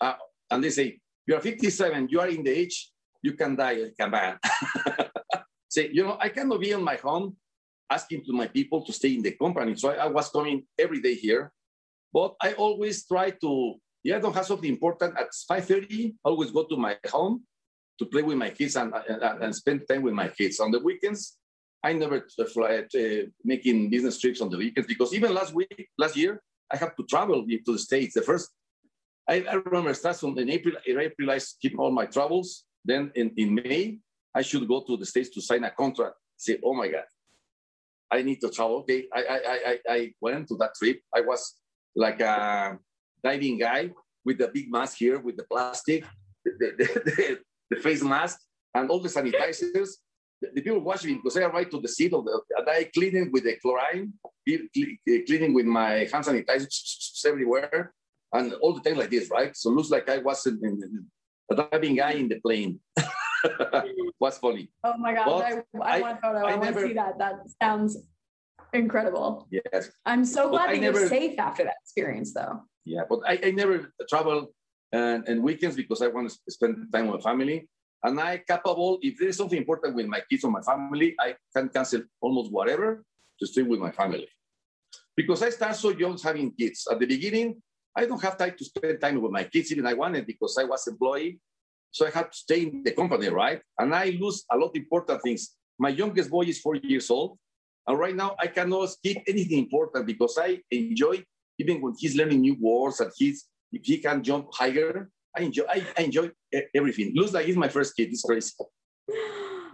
uh, 0.00 0.14
and 0.50 0.64
they 0.64 0.70
say 0.70 0.98
you 1.26 1.34
are 1.36 1.40
57. 1.40 2.08
You 2.10 2.20
are 2.20 2.28
in 2.28 2.42
the 2.42 2.50
age 2.50 2.90
you 3.22 3.32
can 3.32 3.56
die. 3.56 3.90
Come 3.98 4.14
on. 4.14 4.38
say 5.68 5.90
you 5.92 6.04
know 6.04 6.16
I 6.20 6.28
cannot 6.28 6.60
be 6.60 6.70
in 6.70 6.82
my 6.82 6.96
home 6.96 7.36
asking 7.90 8.24
to 8.24 8.32
my 8.32 8.46
people 8.46 8.84
to 8.84 8.92
stay 8.92 9.14
in 9.14 9.22
the 9.22 9.32
company. 9.32 9.76
So 9.76 9.90
I, 9.90 10.04
I 10.04 10.06
was 10.06 10.28
coming 10.28 10.64
every 10.78 11.00
day 11.00 11.14
here, 11.14 11.52
but 12.12 12.34
I 12.40 12.52
always 12.54 13.06
try 13.06 13.30
to. 13.30 13.74
Yeah, 14.04 14.16
I 14.16 14.20
don't 14.20 14.36
have 14.36 14.44
something 14.44 14.68
important 14.68 15.16
at 15.16 15.32
5:30. 15.32 16.16
Always 16.24 16.50
go 16.50 16.64
to 16.64 16.76
my 16.76 16.96
home 17.08 17.44
to 17.98 18.04
play 18.06 18.22
with 18.22 18.36
my 18.36 18.50
kids 18.50 18.76
and, 18.76 18.92
and, 19.08 19.42
and 19.44 19.54
spend 19.54 19.88
time 19.88 20.02
with 20.02 20.12
my 20.14 20.28
kids. 20.28 20.60
On 20.60 20.70
the 20.70 20.80
weekends, 20.80 21.38
I 21.84 21.92
never 21.92 22.26
fly 22.52 22.78
uh, 22.78 22.98
making 23.44 23.90
business 23.90 24.18
trips 24.18 24.40
on 24.40 24.48
the 24.48 24.56
weekends 24.56 24.88
because 24.88 25.12
even 25.14 25.34
last 25.34 25.52
week, 25.52 25.90
last 25.98 26.16
year, 26.16 26.42
I 26.72 26.78
had 26.78 26.96
to 26.96 27.04
travel 27.04 27.44
to 27.44 27.72
the 27.72 27.78
States. 27.78 28.14
The 28.14 28.22
first, 28.22 28.48
I, 29.28 29.44
I 29.50 29.54
remember 29.54 29.92
starts 29.92 30.22
in 30.22 30.48
April, 30.48 30.76
in 30.86 30.98
April, 30.98 31.30
I 31.30 31.38
keep 31.60 31.78
all 31.78 31.90
my 31.90 32.06
travels. 32.06 32.64
Then 32.82 33.12
in, 33.14 33.32
in 33.36 33.54
May, 33.54 33.98
I 34.34 34.40
should 34.40 34.66
go 34.66 34.80
to 34.80 34.96
the 34.96 35.04
States 35.04 35.28
to 35.34 35.42
sign 35.42 35.62
a 35.64 35.70
contract. 35.70 36.14
Say, 36.38 36.58
oh 36.64 36.72
my 36.72 36.88
God, 36.88 37.04
I 38.10 38.22
need 38.22 38.40
to 38.40 38.50
travel. 38.50 38.76
Okay, 38.78 39.04
I, 39.12 39.20
I, 39.22 39.38
I, 39.44 39.78
I 39.88 40.12
went 40.22 40.48
to 40.48 40.56
that 40.56 40.72
trip. 40.78 41.00
I 41.14 41.20
was 41.20 41.54
like 41.94 42.20
a 42.20 42.78
diving 43.22 43.58
guy 43.58 43.90
with 44.24 44.38
the 44.38 44.48
big 44.48 44.72
mask 44.72 44.96
here, 44.96 45.18
with 45.20 45.36
the 45.36 45.44
plastic, 45.44 46.04
the, 46.46 46.72
the, 46.78 46.84
the, 47.04 47.38
the 47.70 47.76
face 47.76 48.02
mask, 48.02 48.40
and 48.74 48.88
all 48.88 49.00
the 49.00 49.08
sanitizers 49.10 49.90
the 50.54 50.60
people 50.62 50.80
watching 50.80 51.12
me 51.12 51.16
because 51.16 51.36
I 51.36 51.42
arrived 51.42 51.70
to 51.72 51.80
the 51.80 51.88
seat 51.88 52.12
of 52.12 52.24
the, 52.24 52.40
and 52.56 52.68
I 52.68 52.84
cleaning 52.94 53.30
with 53.32 53.44
the 53.44 53.56
chlorine, 53.56 54.12
eh, 54.48 55.18
cleaning 55.26 55.54
with 55.54 55.66
my 55.66 56.08
hand 56.10 56.24
sanitizer 56.24 57.26
everywhere, 57.26 57.94
and 58.32 58.52
all 58.54 58.74
the 58.74 58.80
time 58.80 58.98
like 58.98 59.10
this, 59.10 59.30
right? 59.30 59.56
So 59.56 59.70
looks 59.70 59.90
like 59.90 60.08
I 60.08 60.18
wasn't 60.18 60.62
in, 60.64 61.06
driving 61.54 61.96
guy 61.96 62.12
in 62.12 62.28
the 62.28 62.40
plane. 62.40 62.80
was 64.20 64.38
funny. 64.38 64.70
Oh 64.82 64.96
my 64.96 65.14
god! 65.14 65.42
I, 65.42 65.62
I, 65.82 65.98
I, 65.98 66.00
want 66.00 66.18
a 66.18 66.20
photo. 66.20 66.38
I, 66.38 66.52
I 66.52 66.56
want 66.56 66.74
to 66.74 66.86
see 66.86 66.94
that. 66.94 67.18
That 67.18 67.34
sounds 67.62 67.98
incredible. 68.72 69.46
Yes. 69.50 69.90
I'm 70.04 70.24
so 70.24 70.50
glad 70.50 70.70
that 70.70 70.80
never, 70.80 71.00
you're 71.00 71.08
safe 71.08 71.38
after 71.38 71.64
that 71.64 71.76
experience, 71.82 72.32
though. 72.34 72.62
Yeah, 72.84 73.02
but 73.08 73.20
I, 73.26 73.38
I 73.44 73.50
never 73.50 73.92
travel 74.08 74.52
and, 74.92 75.26
and 75.28 75.42
weekends 75.42 75.76
because 75.76 76.02
I 76.02 76.08
want 76.08 76.30
to 76.30 76.50
spend 76.50 76.92
time 76.92 77.08
with 77.08 77.22
family. 77.22 77.68
And 78.04 78.20
I 78.20 78.38
capable, 78.46 78.98
if 79.00 79.18
there 79.18 79.28
is 79.28 79.36
something 79.38 79.58
important 79.58 79.96
with 79.96 80.06
my 80.06 80.20
kids 80.28 80.44
or 80.44 80.50
my 80.50 80.60
family, 80.60 81.16
I 81.18 81.36
can 81.56 81.70
cancel 81.70 82.02
almost 82.20 82.52
whatever 82.52 83.02
to 83.40 83.46
stay 83.46 83.62
with 83.62 83.80
my 83.80 83.90
family. 83.90 84.28
Because 85.16 85.42
I 85.42 85.48
start 85.48 85.74
so 85.76 85.88
young 85.88 86.18
having 86.18 86.52
kids. 86.52 86.86
At 86.90 86.98
the 86.98 87.06
beginning, 87.06 87.62
I 87.96 88.04
don't 88.04 88.22
have 88.22 88.36
time 88.36 88.54
to 88.58 88.64
spend 88.64 89.00
time 89.00 89.22
with 89.22 89.32
my 89.32 89.44
kids, 89.44 89.72
even 89.72 89.86
I 89.86 89.94
wanted 89.94 90.26
because 90.26 90.58
I 90.58 90.64
was 90.64 90.86
employee. 90.86 91.40
So 91.92 92.06
I 92.06 92.10
had 92.10 92.30
to 92.30 92.36
stay 92.36 92.62
in 92.62 92.82
the 92.84 92.90
company, 92.90 93.28
right? 93.28 93.62
And 93.78 93.94
I 93.94 94.18
lose 94.20 94.44
a 94.50 94.56
lot 94.56 94.70
of 94.70 94.76
important 94.76 95.22
things. 95.22 95.56
My 95.78 95.88
youngest 95.88 96.28
boy 96.28 96.42
is 96.42 96.60
four 96.60 96.74
years 96.76 97.08
old. 97.10 97.38
And 97.86 97.98
right 97.98 98.14
now 98.14 98.36
I 98.38 98.48
cannot 98.48 98.90
skip 98.90 99.18
anything 99.26 99.60
important 99.60 100.06
because 100.06 100.36
I 100.38 100.60
enjoy 100.70 101.24
even 101.58 101.80
when 101.80 101.94
he's 101.98 102.16
learning 102.16 102.40
new 102.40 102.56
words 102.60 103.00
and 103.00 103.10
he's 103.16 103.46
if 103.72 103.84
he 103.84 103.98
can 103.98 104.22
jump 104.22 104.48
higher, 104.52 105.10
I 105.36 105.42
enjoy 105.42 105.64
I, 105.68 105.86
I 105.98 106.02
enjoy 106.02 106.30
everything. 106.74 107.12
Looks 107.14 107.32
like 107.32 107.46
he's 107.46 107.56
my 107.56 107.68
first 107.68 107.96
kid. 107.96 108.08
It's 108.10 108.22
crazy. 108.22 108.52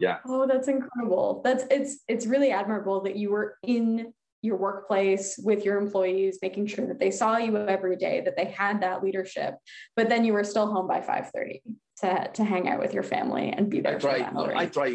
Yeah. 0.01 0.16
Oh, 0.27 0.46
that's 0.46 0.66
incredible. 0.66 1.42
That's 1.44 1.64
it's 1.70 1.99
it's 2.09 2.25
really 2.25 2.53
admirable 2.53 3.03
that 3.03 3.16
you 3.16 3.33
were 3.33 3.59
in 3.62 4.14
your 4.40 4.57
workplace 4.57 5.38
with 5.44 5.62
your 5.62 5.77
employees, 5.77 6.38
making 6.40 6.68
sure 6.68 6.87
that 6.87 6.99
they 6.99 7.11
saw 7.11 7.37
you 7.37 7.55
every 7.59 7.96
day, 7.96 8.23
that 8.25 8.35
they 8.35 8.46
had 8.46 8.81
that 8.81 9.05
leadership, 9.05 9.57
but 9.96 10.09
then 10.09 10.25
you 10.25 10.33
were 10.33 10.42
still 10.44 10.73
home 10.73 10.88
by 10.88 11.01
5:30 11.01 11.61
to, 12.01 12.31
to 12.33 12.44
hang 12.44 12.66
out 12.68 12.81
with 12.81 12.94
your 12.94 13.03
family 13.03 13.53
and 13.55 13.68
be 13.68 13.81
there. 13.81 13.96
I 13.96 13.99
try. 13.99 14.31
No, 14.33 14.51
I 14.55 14.66
try. 14.66 14.94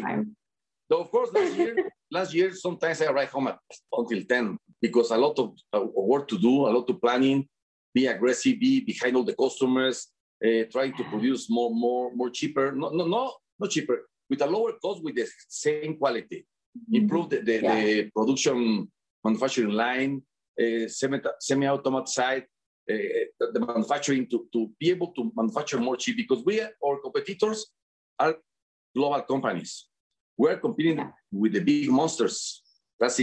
So 0.90 1.00
of 1.00 1.10
course, 1.10 1.30
last 1.32 1.54
year, 1.54 1.76
last 2.10 2.34
year 2.34 2.52
sometimes 2.54 3.00
I 3.00 3.06
arrive 3.06 3.30
home 3.30 3.48
at, 3.48 3.58
until 3.92 4.22
10 4.24 4.58
because 4.80 5.10
a 5.10 5.16
lot 5.16 5.38
of 5.38 5.54
uh, 5.72 5.84
work 5.94 6.28
to 6.28 6.38
do, 6.38 6.66
a 6.66 6.72
lot 6.76 6.90
of 6.90 7.00
planning, 7.00 7.48
be 7.94 8.06
aggressive, 8.06 8.58
be 8.58 8.80
behind 8.80 9.16
all 9.16 9.24
the 9.24 9.34
customers, 9.34 10.08
uh, 10.44 10.64
trying 10.70 10.94
to 10.96 11.04
produce 11.04 11.48
more, 11.50 11.70
more, 11.70 12.14
more 12.14 12.30
cheaper. 12.30 12.72
No, 12.72 12.90
no, 12.90 13.06
no, 13.06 13.34
not 13.58 13.70
cheaper, 13.70 14.08
with 14.28 14.42
a 14.42 14.46
lower 14.46 14.72
cost 14.82 15.02
with 15.02 15.16
the 15.16 15.26
same 15.48 15.96
quality. 15.96 16.46
Mm-hmm. 16.76 16.96
Improve 16.96 17.30
the, 17.30 17.40
the, 17.40 17.60
yeah. 17.62 17.74
the 17.74 18.10
production 18.14 18.90
manufacturing 19.24 19.70
line, 19.70 20.22
uh, 20.60 20.88
semi 20.88 21.66
automatic 21.66 22.08
side, 22.08 22.44
uh, 22.90 22.96
the 23.52 23.60
manufacturing 23.60 24.26
to, 24.28 24.46
to 24.52 24.70
be 24.78 24.90
able 24.90 25.08
to 25.08 25.32
manufacture 25.36 25.78
more 25.78 25.96
cheap 25.96 26.16
because 26.16 26.44
we, 26.44 26.60
our 26.60 26.98
competitors 27.02 27.66
are 28.18 28.36
global 28.94 29.22
companies. 29.22 29.86
We're 30.36 30.58
competing 30.58 30.98
yeah. 30.98 31.10
with 31.32 31.52
the 31.52 31.60
big 31.60 31.90
monsters. 31.90 32.62
That's, 33.00 33.20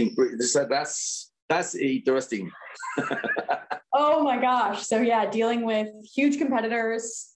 that's, 0.68 1.32
that's 1.48 1.74
interesting. 1.74 2.50
oh 3.92 4.22
my 4.22 4.40
gosh. 4.40 4.86
So 4.86 5.00
yeah, 5.00 5.28
dealing 5.30 5.64
with 5.64 5.88
huge 6.14 6.38
competitors, 6.38 7.34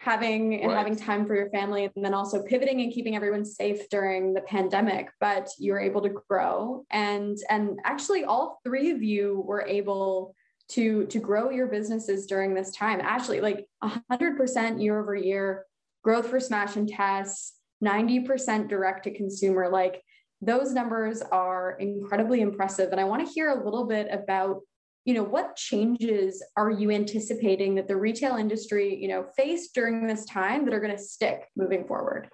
having 0.00 0.62
and 0.62 0.72
right. 0.72 0.78
having 0.78 0.96
time 0.96 1.26
for 1.26 1.34
your 1.34 1.50
family 1.50 1.84
and 1.94 2.04
then 2.04 2.14
also 2.14 2.42
pivoting 2.42 2.80
and 2.80 2.92
keeping 2.92 3.14
everyone 3.14 3.44
safe 3.44 3.86
during 3.90 4.32
the 4.32 4.40
pandemic 4.40 5.10
but 5.20 5.50
you 5.58 5.72
were 5.72 5.80
able 5.80 6.00
to 6.00 6.08
grow 6.26 6.82
and 6.90 7.36
and 7.50 7.78
actually 7.84 8.24
all 8.24 8.60
three 8.64 8.90
of 8.90 9.02
you 9.02 9.42
were 9.46 9.62
able 9.66 10.34
to 10.68 11.04
to 11.06 11.18
grow 11.18 11.50
your 11.50 11.66
businesses 11.66 12.26
during 12.26 12.54
this 12.54 12.70
time 12.72 12.98
actually 13.02 13.42
like 13.42 13.66
100% 13.84 14.82
year 14.82 14.98
over 14.98 15.14
year 15.14 15.66
growth 16.02 16.28
for 16.28 16.40
smash 16.40 16.76
and 16.76 16.88
tess 16.88 17.52
90% 17.84 18.68
direct 18.68 19.04
to 19.04 19.10
consumer 19.10 19.68
like 19.68 20.02
those 20.40 20.72
numbers 20.72 21.22
are 21.32 21.76
incredibly 21.78 22.40
impressive 22.40 22.90
and 22.92 23.00
i 23.00 23.04
want 23.04 23.26
to 23.26 23.32
hear 23.32 23.50
a 23.50 23.64
little 23.64 23.84
bit 23.84 24.08
about 24.10 24.60
you 25.04 25.14
know 25.14 25.22
what 25.22 25.56
changes 25.56 26.42
are 26.56 26.70
you 26.70 26.90
anticipating 26.90 27.74
that 27.74 27.88
the 27.88 27.96
retail 27.96 28.36
industry 28.36 28.96
you 28.96 29.08
know 29.08 29.26
faced 29.36 29.74
during 29.74 30.06
this 30.06 30.24
time 30.24 30.64
that 30.64 30.74
are 30.74 30.80
going 30.80 30.96
to 30.96 31.02
stick 31.02 31.48
moving 31.56 31.86
forward 31.86 32.28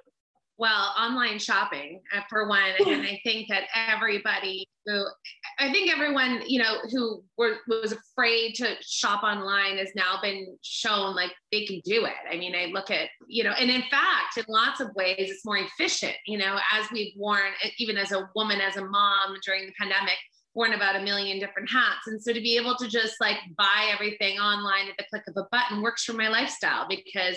well 0.59 0.95
online 0.99 1.38
shopping 1.38 2.01
uh, 2.14 2.21
for 2.29 2.49
one 2.49 2.73
and 2.87 3.03
i 3.03 3.21
think 3.25 3.49
that 3.49 3.64
everybody 3.75 4.66
who 4.87 5.05
i 5.59 5.71
think 5.73 5.92
everyone 5.92 6.42
you 6.47 6.61
know 6.62 6.79
who 6.90 7.23
were, 7.37 7.57
was 7.69 7.92
afraid 7.92 8.55
to 8.55 8.75
shop 8.81 9.23
online 9.23 9.79
has 9.79 9.90
now 9.95 10.19
been 10.23 10.57
shown 10.62 11.14
like 11.14 11.33
they 11.53 11.64
can 11.64 11.81
do 11.85 12.05
it 12.05 12.14
i 12.31 12.37
mean 12.37 12.55
i 12.55 12.66
look 12.66 12.90
at 12.90 13.09
you 13.27 13.45
know 13.45 13.53
and 13.59 13.71
in 13.71 13.83
fact 13.90 14.37
in 14.37 14.45
lots 14.49 14.81
of 14.81 14.95
ways 14.95 15.14
it's 15.19 15.45
more 15.45 15.59
efficient 15.59 16.14
you 16.27 16.38
know 16.38 16.59
as 16.73 16.90
we've 16.92 17.12
worn 17.16 17.53
even 17.79 17.97
as 17.97 18.12
a 18.12 18.29
woman 18.35 18.61
as 18.61 18.77
a 18.77 18.85
mom 18.85 19.37
during 19.45 19.66
the 19.66 19.73
pandemic 19.79 20.16
worn 20.57 20.73
about 20.73 20.97
a 20.97 21.03
million 21.03 21.38
different 21.38 21.71
hats. 21.71 22.07
And 22.07 22.21
so 22.21 22.33
to 22.33 22.40
be 22.40 22.57
able 22.57 22.75
to 22.77 22.88
just 22.88 23.21
like 23.21 23.37
buy 23.59 23.90
everything 23.92 24.38
online 24.38 24.88
at 24.88 24.97
the 24.99 25.05
click 25.11 25.23
of 25.29 25.37
a 25.37 25.47
button 25.53 25.83
works 25.83 26.03
for 26.03 26.14
my 26.14 26.29
lifestyle 26.29 26.87
because 26.88 27.37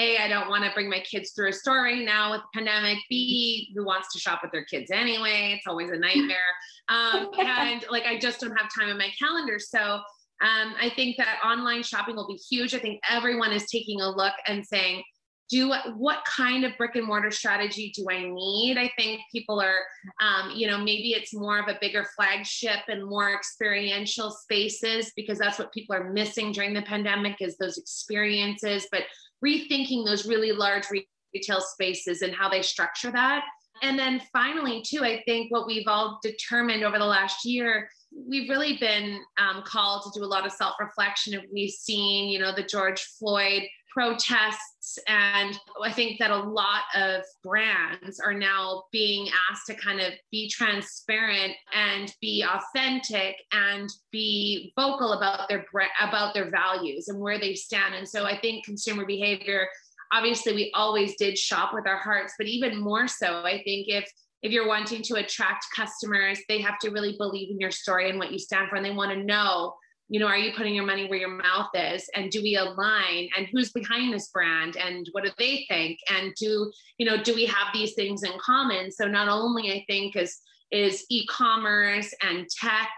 a, 0.00 0.18
I 0.18 0.28
don't 0.28 0.48
want 0.48 0.64
to 0.64 0.70
bring 0.72 0.88
my 0.88 1.00
kids 1.00 1.32
through 1.32 1.50
a 1.50 1.52
store 1.52 1.82
right 1.82 2.04
now 2.04 2.32
with 2.32 2.40
the 2.40 2.58
pandemic. 2.58 2.98
B, 3.08 3.72
who 3.74 3.84
wants 3.84 4.12
to 4.12 4.18
shop 4.18 4.40
with 4.42 4.52
their 4.52 4.64
kids 4.64 4.90
anyway? 4.90 5.54
It's 5.56 5.66
always 5.66 5.90
a 5.90 5.98
nightmare. 5.98 6.38
Um, 6.88 7.30
and 7.38 7.84
like, 7.88 8.02
I 8.06 8.18
just 8.18 8.40
don't 8.40 8.56
have 8.56 8.68
time 8.76 8.88
in 8.88 8.98
my 8.98 9.10
calendar. 9.16 9.60
So 9.60 9.78
um, 9.78 10.74
I 10.80 10.90
think 10.96 11.16
that 11.18 11.38
online 11.46 11.84
shopping 11.84 12.16
will 12.16 12.26
be 12.26 12.34
huge. 12.34 12.74
I 12.74 12.80
think 12.80 12.98
everyone 13.08 13.52
is 13.52 13.70
taking 13.70 14.00
a 14.00 14.10
look 14.10 14.34
and 14.48 14.66
saying, 14.66 15.04
do 15.50 15.72
what 15.96 16.24
kind 16.24 16.64
of 16.64 16.76
brick 16.78 16.94
and 16.94 17.06
mortar 17.06 17.30
strategy 17.30 17.92
do 17.94 18.06
I 18.08 18.22
need? 18.22 18.78
I 18.78 18.90
think 18.96 19.20
people 19.32 19.60
are, 19.60 19.80
um, 20.20 20.52
you 20.54 20.68
know, 20.68 20.78
maybe 20.78 21.10
it's 21.10 21.34
more 21.34 21.58
of 21.58 21.68
a 21.68 21.76
bigger 21.80 22.06
flagship 22.16 22.80
and 22.88 23.04
more 23.04 23.34
experiential 23.34 24.30
spaces 24.30 25.12
because 25.16 25.38
that's 25.38 25.58
what 25.58 25.72
people 25.72 25.96
are 25.96 26.12
missing 26.12 26.52
during 26.52 26.72
the 26.72 26.82
pandemic 26.82 27.36
is 27.40 27.56
those 27.56 27.78
experiences. 27.78 28.86
But 28.92 29.02
rethinking 29.44 30.04
those 30.04 30.26
really 30.26 30.52
large 30.52 30.86
retail 31.34 31.60
spaces 31.60 32.22
and 32.22 32.34
how 32.34 32.48
they 32.48 32.62
structure 32.62 33.10
that. 33.10 33.44
And 33.82 33.98
then 33.98 34.20
finally, 34.32 34.82
too, 34.82 35.04
I 35.04 35.22
think 35.26 35.50
what 35.50 35.66
we've 35.66 35.86
all 35.86 36.18
determined 36.22 36.84
over 36.84 36.98
the 36.98 37.04
last 37.04 37.44
year 37.44 37.88
we've 38.12 38.48
really 38.48 38.76
been 38.78 39.20
um, 39.38 39.62
called 39.64 40.02
to 40.02 40.18
do 40.18 40.24
a 40.24 40.26
lot 40.26 40.46
of 40.46 40.52
self-reflection. 40.52 41.34
And 41.34 41.44
we've 41.52 41.70
seen, 41.70 42.28
you 42.28 42.38
know, 42.38 42.54
the 42.54 42.62
George 42.62 43.00
Floyd 43.18 43.62
protests. 43.92 44.98
And 45.06 45.58
I 45.82 45.92
think 45.92 46.18
that 46.18 46.30
a 46.30 46.36
lot 46.36 46.82
of 46.94 47.22
brands 47.42 48.20
are 48.20 48.34
now 48.34 48.84
being 48.92 49.28
asked 49.50 49.66
to 49.66 49.74
kind 49.74 50.00
of 50.00 50.12
be 50.30 50.48
transparent 50.48 51.52
and 51.74 52.14
be 52.20 52.44
authentic 52.44 53.36
and 53.52 53.88
be 54.10 54.72
vocal 54.76 55.12
about 55.12 55.48
their 55.48 55.64
about 56.00 56.34
their 56.34 56.50
values 56.50 57.08
and 57.08 57.20
where 57.20 57.38
they 57.38 57.54
stand. 57.54 57.94
And 57.94 58.08
so 58.08 58.24
I 58.24 58.38
think 58.38 58.64
consumer 58.64 59.04
behavior 59.04 59.68
obviously 60.12 60.54
we 60.54 60.72
always 60.74 61.14
did 61.16 61.38
shop 61.38 61.72
with 61.72 61.86
our 61.86 61.98
hearts 61.98 62.34
but 62.38 62.46
even 62.46 62.80
more 62.80 63.06
so 63.06 63.44
i 63.44 63.62
think 63.64 63.86
if 63.88 64.10
if 64.42 64.52
you're 64.52 64.68
wanting 64.68 65.02
to 65.02 65.14
attract 65.16 65.64
customers 65.74 66.38
they 66.48 66.60
have 66.60 66.78
to 66.78 66.90
really 66.90 67.14
believe 67.18 67.50
in 67.50 67.60
your 67.60 67.70
story 67.70 68.10
and 68.10 68.18
what 68.18 68.32
you 68.32 68.38
stand 68.38 68.68
for 68.68 68.76
and 68.76 68.84
they 68.84 68.90
want 68.90 69.10
to 69.10 69.24
know 69.24 69.74
you 70.10 70.18
know, 70.18 70.26
are 70.26 70.36
you 70.36 70.52
putting 70.56 70.74
your 70.74 70.84
money 70.84 71.08
where 71.08 71.20
your 71.20 71.28
mouth 71.28 71.70
is? 71.72 72.10
And 72.16 72.32
do 72.32 72.42
we 72.42 72.56
align? 72.56 73.28
And 73.36 73.46
who's 73.46 73.70
behind 73.70 74.12
this 74.12 74.28
brand? 74.28 74.76
And 74.76 75.08
what 75.12 75.22
do 75.22 75.30
they 75.38 75.64
think? 75.68 76.00
And 76.10 76.34
do, 76.34 76.70
you 76.98 77.06
know, 77.06 77.22
do 77.22 77.32
we 77.32 77.46
have 77.46 77.68
these 77.72 77.94
things 77.94 78.24
in 78.24 78.32
common? 78.44 78.90
So 78.90 79.06
not 79.06 79.28
only 79.28 79.70
I 79.70 79.84
think 79.88 80.16
is 80.16 80.40
is 80.72 81.04
e-commerce 81.10 82.12
and 82.22 82.46
tech 82.48 82.90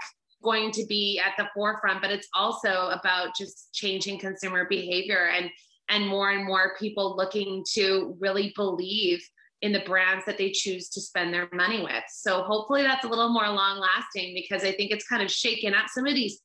going 0.43 0.71
to 0.73 0.85
be 0.87 1.21
at 1.25 1.33
the 1.39 1.49
forefront, 1.55 2.03
but 2.03 2.11
it's 2.11 2.29
also 2.35 2.89
about 2.89 3.37
just 3.39 3.73
changing 3.73 4.19
consumer 4.19 4.67
behavior 4.69 5.29
and 5.37 5.51
and 5.91 6.09
more 6.09 6.31
and 6.31 6.47
more 6.47 6.75
people 6.79 7.15
looking 7.15 7.63
to 7.75 8.17
really 8.21 8.55
believe 8.57 9.23
in 9.61 9.73
the 9.73 9.81
brands 9.81 10.25
that 10.25 10.39
they 10.39 10.51
choose 10.51 10.89
to 10.89 11.01
spend 11.01 11.33
their 11.33 11.49
money 11.53 11.83
with. 11.83 12.05
So 12.11 12.43
hopefully 12.43 12.83
that's 12.83 13.05
a 13.05 13.09
little 13.09 13.29
more 13.29 13.49
long 13.49 13.79
lasting 13.79 14.35
because 14.35 14.65
I 14.65 14.73
think 14.73 14.91
it's 14.91 15.07
kind 15.07 15.23
of 15.23 15.31
shaken 15.31 15.75
up 15.75 15.87
some 15.89 16.07
of 16.07 16.15
these 16.15 16.41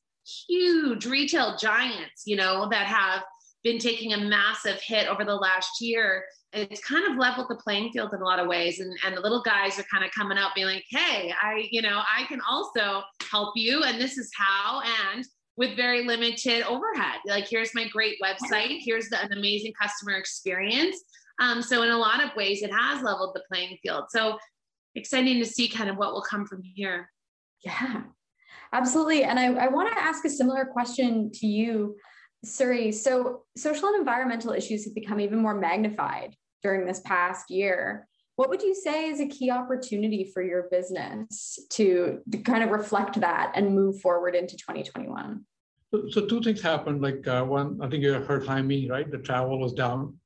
huge 0.46 1.06
retail 1.06 1.56
giants, 1.56 2.22
you 2.26 2.36
know, 2.36 2.68
that 2.70 2.86
have 2.86 3.22
been 3.64 3.78
taking 3.78 4.12
a 4.12 4.18
massive 4.18 4.80
hit 4.80 5.08
over 5.08 5.24
the 5.24 5.34
last 5.34 5.80
year. 5.80 6.24
It's 6.52 6.82
kind 6.82 7.10
of 7.10 7.18
leveled 7.18 7.48
the 7.48 7.56
playing 7.56 7.92
field 7.92 8.14
in 8.14 8.20
a 8.20 8.24
lot 8.24 8.38
of 8.38 8.46
ways. 8.46 8.80
And, 8.80 8.96
and 9.04 9.16
the 9.16 9.20
little 9.20 9.42
guys 9.42 9.78
are 9.78 9.84
kind 9.92 10.04
of 10.04 10.10
coming 10.12 10.38
up 10.38 10.54
being 10.54 10.66
like, 10.66 10.84
hey, 10.88 11.32
I, 11.40 11.68
you 11.70 11.82
know, 11.82 12.00
I 12.16 12.24
can 12.24 12.40
also 12.48 13.02
help 13.30 13.52
you. 13.56 13.82
And 13.82 14.00
this 14.00 14.16
is 14.16 14.30
how. 14.36 14.80
And 15.12 15.24
with 15.58 15.76
very 15.76 16.04
limited 16.04 16.62
overhead. 16.62 17.18
Like, 17.26 17.48
here's 17.48 17.74
my 17.74 17.88
great 17.88 18.16
website. 18.24 18.78
Here's 18.80 19.08
the, 19.08 19.20
an 19.20 19.32
amazing 19.32 19.72
customer 19.78 20.12
experience. 20.12 20.96
Um, 21.40 21.60
so, 21.60 21.82
in 21.82 21.90
a 21.90 21.98
lot 21.98 22.24
of 22.24 22.34
ways, 22.36 22.62
it 22.62 22.72
has 22.72 23.02
leveled 23.02 23.34
the 23.34 23.42
playing 23.52 23.76
field. 23.82 24.04
So, 24.10 24.38
exciting 24.94 25.38
to 25.40 25.44
see 25.44 25.68
kind 25.68 25.90
of 25.90 25.96
what 25.96 26.12
will 26.12 26.22
come 26.22 26.46
from 26.46 26.62
here. 26.62 27.10
Yeah. 27.64 28.02
Absolutely. 28.72 29.24
And 29.24 29.38
I, 29.38 29.52
I 29.54 29.68
want 29.68 29.90
to 29.92 29.98
ask 29.98 30.24
a 30.24 30.30
similar 30.30 30.64
question 30.66 31.30
to 31.34 31.46
you, 31.46 31.96
Suri. 32.44 32.92
So, 32.92 33.42
social 33.56 33.88
and 33.88 33.98
environmental 33.98 34.52
issues 34.52 34.84
have 34.84 34.94
become 34.94 35.20
even 35.20 35.38
more 35.38 35.54
magnified 35.54 36.34
during 36.62 36.86
this 36.86 37.00
past 37.00 37.50
year. 37.50 38.06
What 38.36 38.50
would 38.50 38.62
you 38.62 38.74
say 38.74 39.08
is 39.08 39.20
a 39.20 39.26
key 39.26 39.50
opportunity 39.50 40.30
for 40.32 40.42
your 40.42 40.68
business 40.70 41.58
to, 41.70 42.20
to 42.30 42.38
kind 42.38 42.62
of 42.62 42.70
reflect 42.70 43.20
that 43.20 43.52
and 43.56 43.74
move 43.74 44.00
forward 44.00 44.36
into 44.36 44.56
2021? 44.56 45.44
So, 45.92 46.08
so 46.08 46.26
two 46.26 46.40
things 46.40 46.60
happened. 46.60 47.02
Like 47.02 47.26
uh, 47.26 47.42
one, 47.44 47.80
I 47.82 47.88
think 47.88 48.04
you 48.04 48.12
heard 48.12 48.46
Jaime, 48.46 48.88
right? 48.88 49.10
The 49.10 49.18
travel 49.18 49.58
was 49.58 49.72
down. 49.72 50.18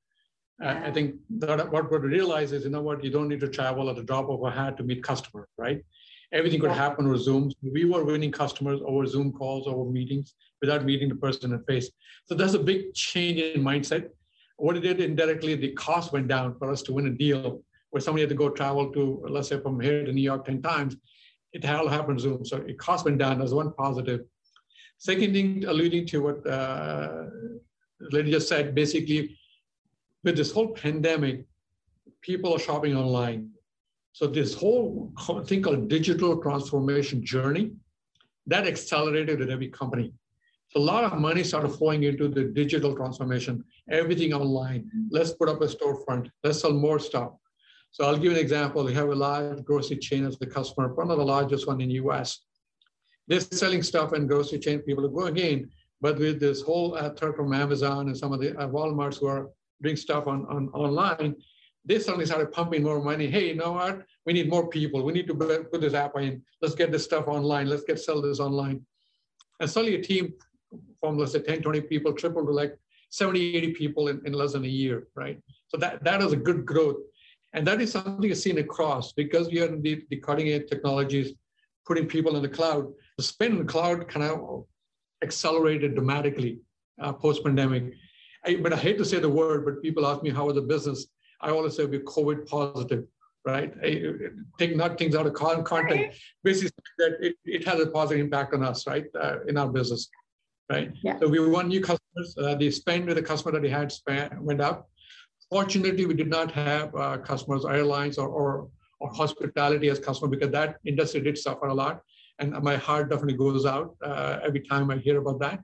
Yeah. 0.61 0.83
I 0.85 0.91
think 0.91 1.17
that 1.39 1.73
what 1.73 1.91
we 1.91 1.99
realize 1.99 2.53
is, 2.53 2.65
you 2.65 2.71
know 2.71 2.83
what, 2.83 3.03
you 3.03 3.11
don't 3.11 3.29
need 3.29 3.41
to 3.41 3.49
travel 3.49 3.89
at 3.89 3.97
the 3.97 4.03
drop 4.03 4.29
of 4.29 4.43
a 4.43 4.51
hat 4.51 4.77
to 4.77 4.83
meet 4.83 5.03
customer, 5.03 5.49
right? 5.57 5.83
Everything 6.33 6.61
could 6.61 6.71
happen 6.71 7.07
over 7.07 7.19
Zoom. 7.19 7.53
We 7.63 7.85
were 7.85 8.05
winning 8.05 8.33
customers 8.33 8.81
over 8.85 9.07
Zoom 9.07 9.33
calls, 9.33 9.67
over 9.67 9.91
meetings, 9.91 10.35
without 10.61 10.85
meeting 10.85 11.09
the 11.09 11.15
person 11.15 11.53
in 11.53 11.63
face. 11.65 11.91
So 12.27 12.35
that's 12.35 12.55
a 12.55 12.59
big 12.59 12.95
change 12.95 13.41
in 13.41 13.63
mindset. 13.63 14.09
What 14.57 14.77
it 14.77 14.81
did 14.81 15.01
indirectly, 15.01 15.55
the 15.55 15.73
cost 15.73 16.13
went 16.13 16.29
down 16.29 16.57
for 16.59 16.71
us 16.71 16.83
to 16.83 16.93
win 16.93 17.07
a 17.07 17.11
deal 17.11 17.63
where 17.91 18.01
somebody 18.01 18.23
had 18.23 18.31
to 18.31 18.35
go 18.35 18.49
travel 18.49 18.91
to, 18.93 19.25
let's 19.29 19.49
say, 19.49 19.61
from 19.61 19.79
here 19.81 20.05
to 20.05 20.13
New 20.13 20.23
York 20.23 20.45
10 20.47 20.63
times. 20.63 20.97
It 21.53 21.69
all 21.69 21.89
happened 21.89 22.21
Zoom. 22.21 22.45
So 22.45 22.57
it 22.59 22.79
cost 22.79 23.05
went 23.05 23.19
down. 23.19 23.39
That's 23.39 23.53
one 23.53 23.73
positive. 23.75 24.21
Second 24.97 25.35
thing, 25.35 25.65
alluding 25.67 26.07
to 26.07 26.23
what 26.23 26.47
uh, 26.47 27.25
Lady 28.01 28.31
just 28.31 28.49
said, 28.49 28.75
basically, 28.75 29.37
with 30.25 30.37
this 30.37 30.53
whole 30.53 30.69
pandemic, 30.69 31.45
people 32.23 32.55
are 32.55 32.59
shopping 32.59 32.97
online. 32.97 33.51
So 34.13 34.27
this 34.27 34.55
whole 34.55 35.13
thing 35.47 35.63
called 35.63 35.89
digital 35.89 36.41
transformation 36.41 37.25
journey, 37.25 37.73
that 38.47 38.67
accelerated 38.67 39.41
in 39.41 39.51
every 39.51 39.69
company. 39.69 40.13
So 40.69 40.81
a 40.81 40.83
lot 40.83 41.05
of 41.05 41.19
money 41.19 41.45
started 41.45 41.69
flowing 41.71 42.03
into 42.05 42.29
the 42.29 42.45
digital 42.45 42.97
transformation, 42.97 43.65
everything 43.91 44.33
online. 44.33 44.91
Let's 45.11 45.33
put 45.33 45.49
up 45.49 45.61
a 45.61 45.67
storefront. 45.67 46.31
Let's 46.43 46.61
sell 46.61 46.73
more 46.73 46.99
stuff. 46.99 47.33
So 47.91 48.07
I'll 48.07 48.17
give 48.17 48.33
an 48.33 48.39
example. 48.39 48.85
We 48.85 48.95
have 48.95 49.11
a 49.11 49.15
large 49.15 49.63
grocery 49.65 49.99
chain 49.99 50.25
as 50.25 50.39
the 50.39 50.47
customer, 50.47 50.95
one 50.95 51.11
of 51.11 51.19
the 51.19 51.25
largest 51.25 51.67
one 51.67 51.81
in 51.81 51.89
the 51.89 51.95
US. 51.97 52.41
They're 53.29 53.41
selling 53.41 53.83
stuff 53.83 54.15
in 54.15 54.27
grocery 54.27 54.59
chain. 54.59 54.81
People 54.81 55.05
are 55.05 55.09
going 55.09 55.37
in, 55.37 55.71
but 56.01 56.19
with 56.19 56.41
this 56.41 56.63
whole 56.63 56.95
uh, 56.95 57.11
threat 57.11 57.37
from 57.37 57.53
Amazon 57.53 58.09
and 58.09 58.17
some 58.17 58.33
of 58.33 58.41
the 58.41 58.57
uh, 58.59 58.67
Walmarts 58.69 59.19
who 59.21 59.27
are 59.27 59.51
doing 59.83 59.97
stuff 59.97 60.27
on, 60.27 60.47
on 60.47 60.69
online, 60.71 61.37
they 61.85 61.99
suddenly 61.99 62.27
started 62.27 62.53
pumping 62.53 62.83
more 62.83 63.03
money. 63.03 63.27
Hey, 63.27 63.49
you 63.49 63.55
know 63.55 63.73
what? 63.73 64.03
We 64.25 64.33
need 64.33 64.49
more 64.49 64.69
people. 64.69 65.03
We 65.03 65.13
need 65.13 65.27
to 65.27 65.35
put 65.35 65.81
this 65.81 65.95
app 65.95 66.17
in. 66.17 66.43
Let's 66.61 66.75
get 66.75 66.93
this 66.93 67.05
stuff 67.05 67.27
online. 67.27 67.69
Let's 67.69 67.83
get 67.83 67.99
sell 67.99 68.23
this 68.23 68.39
online. 68.39 68.85
And 69.61 69.69
suddenly 69.69 69.97
a 69.97 70.03
team 70.03 70.33
from 71.01 71.19
let's 71.19 71.33
say 71.33 71.41
10, 71.41 71.63
20 71.63 71.81
people 71.83 72.13
tripled 72.13 72.47
to 72.47 72.53
like 72.53 72.79
70, 73.11 73.57
80 73.57 73.73
people 73.73 74.09
in, 74.09 74.23
in 74.25 74.33
less 74.33 74.53
than 74.53 74.65
a 74.65 74.69
year, 74.69 75.09
right? 75.15 75.39
So 75.69 75.77
that, 75.79 76.03
that 76.05 76.23
is 76.23 76.33
a 76.33 76.37
good 76.37 76.65
growth. 76.65 76.97
And 77.53 77.67
that 77.67 77.81
is 77.81 77.93
something 77.93 78.23
you've 78.23 78.39
seen 78.39 78.59
across 78.59 79.13
because 79.13 79.49
we 79.49 79.61
are 79.61 79.67
in 79.67 79.83
the, 79.83 80.03
the 80.09 80.17
cutting 80.17 80.49
edge 80.49 80.69
technologies, 80.69 81.33
putting 81.87 82.07
people 82.07 82.37
in 82.37 82.43
the 82.43 82.49
cloud. 82.49 82.91
The 83.19 83.23
spend 83.23 83.55
in 83.55 83.59
the 83.67 83.71
cloud 83.71 84.09
kind 84.09 84.25
of 84.25 84.65
accelerated 85.23 85.95
dramatically 85.95 86.61
uh, 87.01 87.13
post 87.13 87.45
pandemic. 87.45 87.93
but 88.61 88.73
I 88.73 88.77
hate 88.77 88.99
to 88.99 89.05
say 89.05 89.19
the 89.19 89.29
word, 89.29 89.65
but 89.65 89.83
people 89.83 90.07
ask 90.07 90.23
me 90.23 90.31
how 90.31 90.49
is 90.49 90.55
the 90.55 90.63
business. 90.63 91.07
I 91.43 91.51
always 91.51 91.77
say 91.77 91.85
we're 91.85 92.01
COVID 92.01 92.49
positive, 92.49 93.05
right? 93.45 93.73
Take 94.59 94.77
not 94.77 94.99
things 94.99 95.15
out 95.15 95.27
of 95.27 95.35
context. 95.35 96.21
Basically, 96.45 96.71
that 96.99 97.17
it, 97.21 97.35
it 97.45 97.67
has 97.67 97.81
a 97.81 97.87
positive 97.87 98.25
impact 98.25 98.55
on 98.55 98.63
us, 98.63 98.87
right, 98.87 99.07
uh, 99.21 99.39
in 99.49 99.57
our 99.57 99.69
business 99.69 100.09
right? 100.73 100.93
Yeah. 101.03 101.19
So 101.19 101.29
we 101.29 101.39
won 101.47 101.69
new 101.69 101.81
customers. 101.81 102.35
Uh, 102.39 102.55
the 102.55 102.71
spend 102.71 103.07
with 103.07 103.17
the 103.17 103.23
customer 103.23 103.53
that 103.53 103.63
we 103.63 103.71
had 103.71 103.93
spent 103.93 104.41
went 104.41 104.61
up. 104.61 104.89
Fortunately, 105.51 106.07
we 106.07 106.15
did 106.15 106.31
not 106.31 106.51
have 106.53 106.95
uh, 106.95 107.19
customers, 107.19 107.65
airlines 107.65 108.17
or, 108.19 108.29
or, 108.29 108.69
or 109.01 109.13
hospitality 109.13 109.89
as 109.89 109.99
customer 109.99 110.29
because 110.29 110.51
that 110.51 110.77
industry 110.85 111.21
did 111.21 111.37
suffer 111.37 111.67
a 111.67 111.75
lot. 111.75 112.01
And 112.39 112.53
my 112.63 112.77
heart 112.77 113.11
definitely 113.11 113.37
goes 113.37 113.67
out 113.67 113.95
uh, 114.03 114.39
every 114.43 114.61
time 114.61 114.91
I 114.91 114.97
hear 114.97 115.19
about 115.19 115.39
that. 115.41 115.61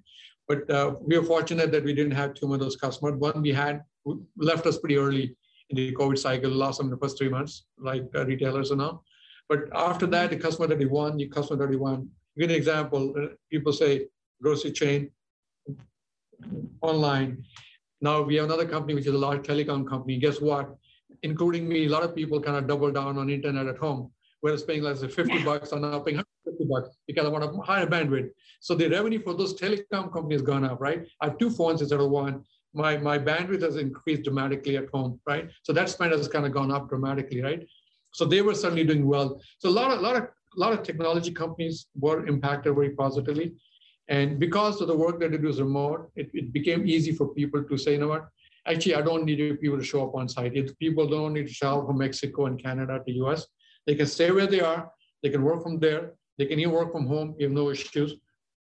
But 0.46 0.70
uh, 0.70 0.94
we 1.00 1.16
are 1.16 1.22
fortunate 1.22 1.72
that 1.72 1.84
we 1.84 1.94
didn't 1.94 2.12
have 2.12 2.34
too 2.34 2.46
many 2.46 2.56
of 2.56 2.60
those 2.60 2.76
customers. 2.76 3.14
One 3.18 3.42
we 3.42 3.52
had 3.52 3.82
left 4.36 4.66
us 4.66 4.78
pretty 4.78 4.96
early 4.96 5.36
the 5.70 5.92
COVID 5.92 6.18
cycle, 6.18 6.50
lost 6.50 6.78
them 6.78 6.86
in 6.86 6.90
the 6.90 6.96
first 6.96 7.18
three 7.18 7.28
months, 7.28 7.64
like 7.78 8.04
uh, 8.14 8.24
retailers 8.24 8.70
and 8.70 8.80
all. 8.80 9.04
But 9.48 9.60
after 9.74 10.06
that, 10.06 10.30
the 10.30 10.36
customer 10.36 10.66
that 10.68 10.90
won, 10.90 11.16
the 11.16 11.28
customer 11.28 11.66
that 11.66 11.78
won. 11.78 12.08
Give 12.38 12.50
an 12.50 12.56
example. 12.56 13.14
Uh, 13.18 13.34
people 13.50 13.72
say, 13.72 14.06
grocery 14.42 14.72
chain 14.72 15.10
online. 16.80 17.44
Now 18.00 18.22
we 18.22 18.36
have 18.36 18.44
another 18.44 18.66
company, 18.66 18.94
which 18.94 19.06
is 19.06 19.14
a 19.14 19.18
large 19.18 19.42
telecom 19.46 19.88
company. 19.88 20.18
Guess 20.18 20.40
what? 20.40 20.76
Including 21.22 21.68
me, 21.68 21.86
a 21.86 21.88
lot 21.88 22.04
of 22.04 22.14
people 22.14 22.40
kind 22.40 22.56
of 22.56 22.66
double 22.66 22.92
down 22.92 23.18
on 23.18 23.28
internet 23.28 23.66
at 23.66 23.78
home. 23.78 24.12
Whereas 24.40 24.62
paying 24.62 24.82
less 24.82 25.00
than 25.00 25.10
50 25.10 25.42
bucks 25.42 25.72
are 25.72 25.80
now 25.80 25.98
paying 25.98 26.18
150 26.18 26.64
bucks 26.66 26.96
because 27.08 27.26
I 27.26 27.28
want 27.28 27.44
a 27.44 27.60
higher 27.62 27.86
bandwidth. 27.86 28.30
So 28.60 28.76
the 28.76 28.88
revenue 28.88 29.20
for 29.20 29.34
those 29.34 29.58
telecom 29.58 30.12
companies 30.12 30.42
gone 30.42 30.64
up, 30.64 30.80
right? 30.80 31.06
I 31.20 31.26
have 31.26 31.38
two 31.38 31.50
phones 31.50 31.80
instead 31.80 32.00
of 32.00 32.10
one. 32.10 32.44
My, 32.74 32.96
my 32.96 33.18
bandwidth 33.18 33.62
has 33.62 33.76
increased 33.76 34.24
dramatically 34.24 34.76
at 34.76 34.88
home, 34.90 35.20
right? 35.26 35.50
So 35.62 35.72
that 35.72 35.88
spend 35.88 36.12
has 36.12 36.28
kind 36.28 36.46
of 36.46 36.52
gone 36.52 36.70
up 36.70 36.88
dramatically, 36.88 37.42
right? 37.42 37.66
So 38.12 38.24
they 38.24 38.42
were 38.42 38.54
certainly 38.54 38.84
doing 38.84 39.06
well. 39.06 39.40
So 39.58 39.68
a 39.68 39.70
lot 39.70 39.90
of, 39.90 40.00
lot 40.00 40.16
of, 40.16 40.22
a 40.22 40.60
lot 40.60 40.72
of 40.72 40.82
technology 40.82 41.32
companies 41.32 41.86
were 41.98 42.26
impacted 42.26 42.74
very 42.74 42.90
positively. 42.90 43.54
And 44.08 44.38
because 44.38 44.80
of 44.80 44.88
the 44.88 44.96
work 44.96 45.20
that 45.20 45.34
it 45.34 45.42
was 45.42 45.60
remote, 45.60 46.10
it, 46.16 46.30
it 46.32 46.52
became 46.52 46.86
easy 46.86 47.12
for 47.12 47.28
people 47.28 47.62
to 47.62 47.76
say, 47.76 47.92
you 47.92 47.98
know 47.98 48.08
what, 48.08 48.28
actually, 48.66 48.94
I 48.94 49.02
don't 49.02 49.24
need 49.24 49.60
people 49.60 49.78
to 49.78 49.84
show 49.84 50.06
up 50.06 50.14
on 50.14 50.28
site. 50.28 50.56
If 50.56 50.78
people 50.78 51.06
don't 51.06 51.34
need 51.34 51.48
to 51.48 51.54
travel 51.54 51.86
from 51.86 51.98
Mexico 51.98 52.46
and 52.46 52.62
Canada 52.62 53.00
to 53.06 53.12
US. 53.24 53.46
They 53.86 53.94
can 53.94 54.06
stay 54.06 54.30
where 54.30 54.46
they 54.46 54.60
are. 54.60 54.90
They 55.22 55.30
can 55.30 55.42
work 55.42 55.62
from 55.62 55.78
there. 55.78 56.12
They 56.36 56.46
can 56.46 56.58
even 56.60 56.72
work 56.72 56.92
from 56.92 57.06
home. 57.06 57.34
You 57.38 57.46
have 57.46 57.54
no 57.54 57.70
issues. 57.70 58.14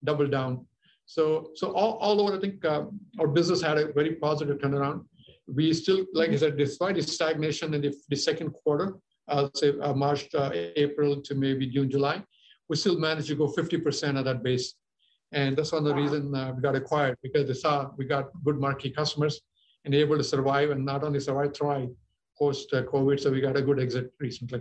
Double 0.04 0.26
down. 0.26 0.66
So, 1.14 1.50
so 1.54 1.72
all, 1.72 1.94
all 2.04 2.20
over, 2.20 2.36
I 2.36 2.40
think 2.40 2.64
uh, 2.64 2.84
our 3.18 3.28
business 3.28 3.60
had 3.60 3.78
a 3.78 3.92
very 3.92 4.14
positive 4.14 4.58
turnaround. 4.58 5.04
We 5.46 5.74
still, 5.74 6.06
like 6.14 6.30
I 6.30 6.36
said, 6.36 6.56
despite 6.56 6.94
the 6.94 7.02
stagnation 7.02 7.74
in 7.74 7.80
the, 7.82 7.92
the 8.08 8.16
second 8.16 8.50
quarter, 8.60 8.94
I'll 9.28 9.50
say 9.54 9.78
uh, 9.80 9.94
March, 9.94 10.28
uh, 10.34 10.50
April 10.54 11.20
to 11.22 11.34
maybe 11.34 11.66
June, 11.66 11.90
July, 11.90 12.22
we 12.68 12.76
still 12.76 12.98
managed 12.98 13.28
to 13.28 13.34
go 13.34 13.46
50% 13.46 14.18
of 14.18 14.24
that 14.24 14.42
base 14.42 14.74
and 15.32 15.56
that's 15.56 15.72
one 15.72 15.82
of 15.82 15.88
the 15.88 15.94
wow. 15.94 16.00
reason 16.00 16.34
uh, 16.34 16.52
we 16.54 16.62
got 16.62 16.76
acquired 16.76 17.16
because 17.22 17.46
they 17.46 17.54
saw 17.54 17.90
we 17.96 18.04
got 18.04 18.28
good 18.44 18.60
marquee 18.60 18.90
customers 18.90 19.40
and 19.84 19.94
able 19.94 20.16
to 20.16 20.24
survive 20.24 20.70
and 20.70 20.84
not 20.84 21.02
only 21.02 21.20
survive, 21.20 21.54
thrive 21.56 21.88
post 22.38 22.72
uh, 22.74 22.82
COVID. 22.82 23.18
So 23.18 23.30
we 23.30 23.40
got 23.40 23.56
a 23.56 23.62
good 23.62 23.80
exit 23.80 24.12
recently. 24.20 24.60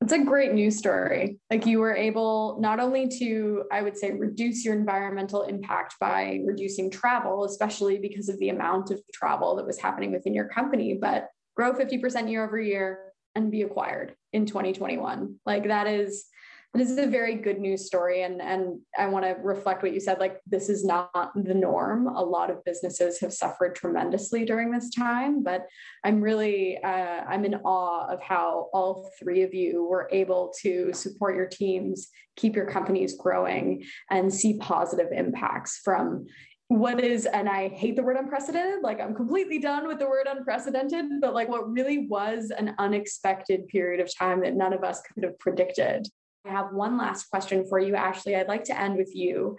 It's 0.00 0.12
a 0.12 0.22
great 0.22 0.52
news 0.52 0.76
story. 0.76 1.38
Like 1.50 1.64
you 1.64 1.78
were 1.78 1.94
able 1.94 2.58
not 2.60 2.78
only 2.78 3.08
to, 3.20 3.64
I 3.72 3.80
would 3.80 3.96
say, 3.96 4.12
reduce 4.12 4.64
your 4.64 4.74
environmental 4.74 5.42
impact 5.42 5.94
by 5.98 6.40
reducing 6.44 6.90
travel, 6.90 7.44
especially 7.44 7.98
because 7.98 8.28
of 8.28 8.38
the 8.38 8.50
amount 8.50 8.90
of 8.90 9.00
travel 9.14 9.56
that 9.56 9.66
was 9.66 9.78
happening 9.78 10.12
within 10.12 10.34
your 10.34 10.48
company, 10.48 10.98
but 11.00 11.28
grow 11.56 11.72
50% 11.72 12.30
year 12.30 12.44
over 12.44 12.60
year 12.60 13.12
and 13.34 13.50
be 13.50 13.62
acquired 13.62 14.14
in 14.32 14.46
2021. 14.46 15.36
Like 15.46 15.68
that 15.68 15.86
is 15.86 16.26
this 16.74 16.90
is 16.90 16.98
a 16.98 17.06
very 17.06 17.36
good 17.36 17.60
news 17.60 17.86
story 17.86 18.22
and 18.22 18.42
and 18.42 18.80
i 18.98 19.06
want 19.06 19.24
to 19.24 19.36
reflect 19.42 19.82
what 19.82 19.94
you 19.94 20.00
said 20.00 20.18
like 20.18 20.40
this 20.46 20.68
is 20.68 20.84
not 20.84 21.30
the 21.34 21.54
norm. 21.54 22.08
A 22.08 22.22
lot 22.22 22.50
of 22.50 22.64
businesses 22.64 23.20
have 23.20 23.32
suffered 23.32 23.76
tremendously 23.76 24.44
during 24.44 24.70
this 24.70 24.90
time 24.90 25.42
but 25.42 25.66
i'm 26.04 26.20
really 26.20 26.78
uh, 26.82 27.22
i'm 27.28 27.44
in 27.44 27.54
awe 27.64 28.06
of 28.12 28.20
how 28.20 28.68
all 28.72 29.10
three 29.18 29.42
of 29.42 29.54
you 29.54 29.84
were 29.84 30.08
able 30.12 30.52
to 30.62 30.92
support 30.92 31.36
your 31.36 31.46
teams 31.46 32.08
keep 32.36 32.56
your 32.56 32.66
companies 32.66 33.16
growing 33.16 33.84
and 34.10 34.32
see 34.32 34.58
positive 34.58 35.08
impacts 35.12 35.80
from 35.84 36.26
what 36.68 36.98
is 36.98 37.26
and 37.26 37.48
i 37.48 37.68
hate 37.68 37.94
the 37.94 38.02
word 38.02 38.16
unprecedented 38.16 38.82
like 38.82 39.00
i'm 39.00 39.14
completely 39.14 39.58
done 39.58 39.86
with 39.86 39.98
the 39.98 40.06
word 40.06 40.26
unprecedented 40.28 41.04
but 41.20 41.34
like 41.34 41.48
what 41.48 41.70
really 41.70 42.06
was 42.08 42.50
an 42.50 42.74
unexpected 42.78 43.68
period 43.68 44.00
of 44.00 44.12
time 44.16 44.40
that 44.40 44.56
none 44.56 44.72
of 44.72 44.82
us 44.82 45.00
could 45.02 45.22
have 45.22 45.38
predicted 45.38 46.08
I 46.44 46.50
have 46.50 46.72
one 46.72 46.98
last 46.98 47.30
question 47.30 47.64
for 47.66 47.78
you, 47.78 47.94
Ashley. 47.94 48.36
I'd 48.36 48.48
like 48.48 48.64
to 48.64 48.78
end 48.78 48.96
with 48.96 49.14
you. 49.14 49.56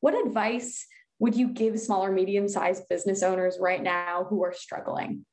What 0.00 0.26
advice 0.26 0.86
would 1.18 1.36
you 1.36 1.48
give 1.48 1.78
small 1.78 2.04
or 2.04 2.12
medium 2.12 2.48
sized 2.48 2.88
business 2.88 3.22
owners 3.22 3.58
right 3.60 3.82
now 3.82 4.26
who 4.28 4.44
are 4.44 4.52
struggling? 4.52 5.24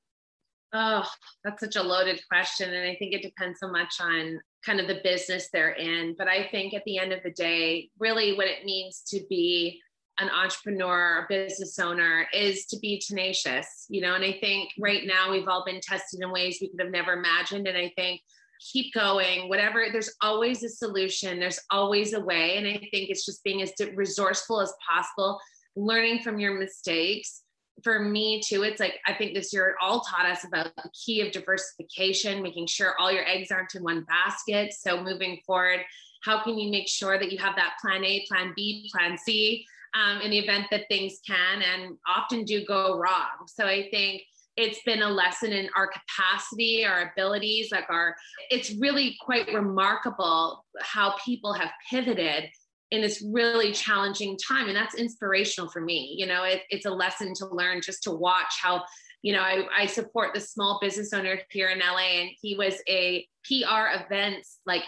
Oh, 0.73 1.05
that's 1.43 1.59
such 1.59 1.75
a 1.75 1.83
loaded 1.83 2.21
question. 2.29 2.73
And 2.73 2.87
I 2.87 2.95
think 2.95 3.13
it 3.13 3.23
depends 3.23 3.59
so 3.59 3.69
much 3.69 3.95
on 3.99 4.39
kind 4.65 4.79
of 4.79 4.87
the 4.87 5.01
business 5.03 5.49
they're 5.51 5.71
in. 5.71 6.15
But 6.17 6.27
I 6.27 6.47
think 6.49 6.73
at 6.73 6.83
the 6.85 6.97
end 6.97 7.11
of 7.11 7.23
the 7.23 7.31
day, 7.31 7.89
really 7.99 8.37
what 8.37 8.47
it 8.47 8.63
means 8.63 9.01
to 9.07 9.21
be 9.29 9.81
an 10.19 10.29
entrepreneur, 10.29 11.25
a 11.25 11.25
business 11.27 11.79
owner 11.79 12.27
is 12.31 12.67
to 12.67 12.77
be 12.79 13.01
tenacious, 13.05 13.85
you 13.89 14.01
know. 14.01 14.13
And 14.13 14.23
I 14.23 14.33
think 14.39 14.69
right 14.79 15.05
now 15.05 15.31
we've 15.31 15.47
all 15.47 15.65
been 15.65 15.81
tested 15.81 16.21
in 16.21 16.31
ways 16.31 16.59
we 16.61 16.69
could 16.69 16.81
have 16.81 16.91
never 16.91 17.13
imagined. 17.13 17.67
And 17.67 17.77
I 17.77 17.91
think 17.97 18.21
keep 18.61 18.93
going, 18.93 19.49
whatever, 19.49 19.85
there's 19.91 20.13
always 20.21 20.63
a 20.63 20.69
solution, 20.69 21.39
there's 21.39 21.59
always 21.69 22.13
a 22.13 22.19
way. 22.19 22.57
And 22.57 22.67
I 22.67 22.77
think 22.77 23.09
it's 23.09 23.25
just 23.25 23.43
being 23.43 23.61
as 23.61 23.73
resourceful 23.95 24.61
as 24.61 24.73
possible, 24.87 25.39
learning 25.75 26.21
from 26.21 26.39
your 26.39 26.57
mistakes. 26.57 27.43
For 27.83 27.99
me, 27.99 28.41
too, 28.45 28.61
it's 28.61 28.79
like 28.79 28.99
I 29.07 29.13
think 29.13 29.33
this 29.33 29.51
year 29.51 29.69
it 29.69 29.75
all 29.81 30.01
taught 30.01 30.27
us 30.27 30.43
about 30.43 30.75
the 30.75 30.89
key 30.93 31.21
of 31.21 31.31
diversification, 31.31 32.43
making 32.43 32.67
sure 32.67 32.93
all 32.99 33.11
your 33.11 33.27
eggs 33.27 33.51
aren't 33.51 33.73
in 33.73 33.83
one 33.83 34.03
basket. 34.03 34.73
So, 34.73 35.01
moving 35.01 35.39
forward, 35.47 35.79
how 36.23 36.43
can 36.43 36.59
you 36.59 36.69
make 36.69 36.87
sure 36.87 37.17
that 37.17 37.31
you 37.31 37.39
have 37.39 37.55
that 37.55 37.77
plan 37.81 38.03
A, 38.05 38.23
plan 38.27 38.53
B, 38.55 38.87
plan 38.93 39.17
C 39.17 39.65
um, 39.95 40.21
in 40.21 40.29
the 40.29 40.37
event 40.37 40.67
that 40.69 40.87
things 40.89 41.19
can 41.25 41.63
and 41.63 41.97
often 42.07 42.43
do 42.43 42.63
go 42.65 42.99
wrong? 42.99 43.47
So, 43.47 43.65
I 43.65 43.87
think 43.89 44.21
it's 44.57 44.81
been 44.83 45.01
a 45.01 45.09
lesson 45.09 45.51
in 45.51 45.69
our 45.75 45.87
capacity, 45.87 46.85
our 46.85 47.11
abilities, 47.11 47.71
like 47.71 47.89
our, 47.89 48.15
it's 48.49 48.73
really 48.79 49.17
quite 49.21 49.47
remarkable 49.53 50.65
how 50.81 51.15
people 51.23 51.53
have 51.53 51.71
pivoted 51.89 52.49
in 52.91 53.01
this 53.01 53.23
really 53.31 53.71
challenging 53.71 54.37
time. 54.37 54.67
And 54.67 54.75
that's 54.75 54.95
inspirational 54.95 55.69
for 55.69 55.81
me. 55.81 56.15
You 56.17 56.25
know, 56.25 56.43
it, 56.43 56.63
it's 56.69 56.85
a 56.85 56.91
lesson 56.91 57.33
to 57.35 57.47
learn 57.47 57.81
just 57.81 58.03
to 58.03 58.11
watch 58.11 58.53
how, 58.61 58.83
you 59.21 59.31
know, 59.31 59.39
I, 59.39 59.63
I 59.75 59.85
support 59.85 60.33
the 60.33 60.41
small 60.41 60.79
business 60.81 61.13
owner 61.13 61.39
here 61.49 61.69
in 61.69 61.79
LA, 61.79 62.21
and 62.21 62.29
he 62.41 62.55
was 62.57 62.75
a 62.89 63.25
PR 63.45 64.03
events 64.03 64.59
like 64.65 64.83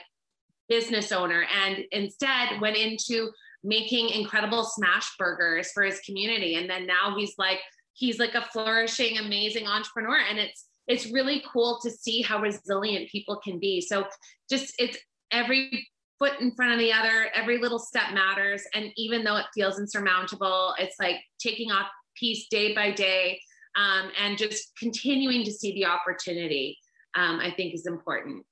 business 0.67 1.11
owner 1.11 1.45
and 1.63 1.83
instead 1.91 2.59
went 2.59 2.77
into 2.77 3.29
making 3.63 4.09
incredible 4.09 4.63
smash 4.63 5.09
burgers 5.17 5.71
for 5.71 5.83
his 5.83 5.99
community. 6.01 6.55
And 6.55 6.69
then 6.69 6.85
now 6.85 7.15
he's 7.17 7.35
like, 7.37 7.59
he's 7.93 8.19
like 8.19 8.35
a 8.35 8.45
flourishing, 8.51 9.17
amazing 9.17 9.67
entrepreneur. 9.67 10.19
And 10.29 10.39
it's, 10.39 10.67
it's 10.87 11.11
really 11.11 11.43
cool 11.51 11.79
to 11.83 11.89
see 11.89 12.21
how 12.21 12.39
resilient 12.39 13.09
people 13.09 13.39
can 13.43 13.59
be. 13.59 13.81
So 13.81 14.05
just 14.49 14.73
it's 14.79 14.97
every 15.31 15.87
foot 16.19 16.39
in 16.39 16.53
front 16.55 16.73
of 16.73 16.79
the 16.79 16.91
other, 16.91 17.29
every 17.35 17.57
little 17.57 17.79
step 17.79 18.13
matters. 18.13 18.63
And 18.73 18.91
even 18.97 19.23
though 19.23 19.37
it 19.37 19.45
feels 19.53 19.79
insurmountable, 19.79 20.73
it's 20.77 20.95
like 20.99 21.17
taking 21.39 21.71
off 21.71 21.87
piece 22.17 22.47
day 22.49 22.73
by 22.73 22.91
day 22.91 23.39
um, 23.75 24.11
and 24.19 24.37
just 24.37 24.71
continuing 24.77 25.43
to 25.45 25.51
see 25.51 25.73
the 25.73 25.85
opportunity, 25.85 26.77
um, 27.15 27.39
I 27.39 27.51
think 27.51 27.73
is 27.73 27.87
important. 27.87 28.45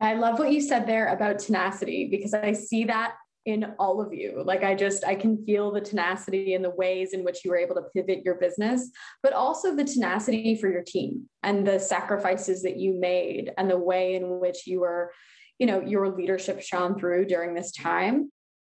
I 0.00 0.14
love 0.14 0.38
what 0.38 0.52
you 0.52 0.60
said 0.60 0.86
there 0.86 1.08
about 1.08 1.38
tenacity 1.38 2.08
because 2.10 2.34
I 2.34 2.52
see 2.52 2.84
that 2.84 3.14
in 3.46 3.64
all 3.78 4.00
of 4.00 4.12
you. 4.12 4.42
Like 4.44 4.64
I 4.64 4.74
just 4.74 5.04
I 5.04 5.14
can 5.14 5.44
feel 5.46 5.70
the 5.70 5.80
tenacity 5.80 6.54
and 6.54 6.64
the 6.64 6.70
ways 6.70 7.14
in 7.14 7.24
which 7.24 7.44
you 7.44 7.50
were 7.50 7.56
able 7.56 7.76
to 7.76 7.86
pivot 7.94 8.24
your 8.24 8.34
business, 8.34 8.90
but 9.22 9.32
also 9.32 9.74
the 9.74 9.84
tenacity 9.84 10.56
for 10.56 10.68
your 10.68 10.82
team 10.82 11.28
and 11.42 11.66
the 11.66 11.78
sacrifices 11.78 12.62
that 12.62 12.76
you 12.76 12.98
made 12.98 13.52
and 13.56 13.70
the 13.70 13.78
way 13.78 14.16
in 14.16 14.40
which 14.40 14.66
you 14.66 14.80
were, 14.80 15.12
you 15.58 15.66
know, 15.66 15.80
your 15.80 16.14
leadership 16.14 16.60
shone 16.60 16.98
through 16.98 17.26
during 17.26 17.54
this 17.54 17.70
time. 17.72 18.30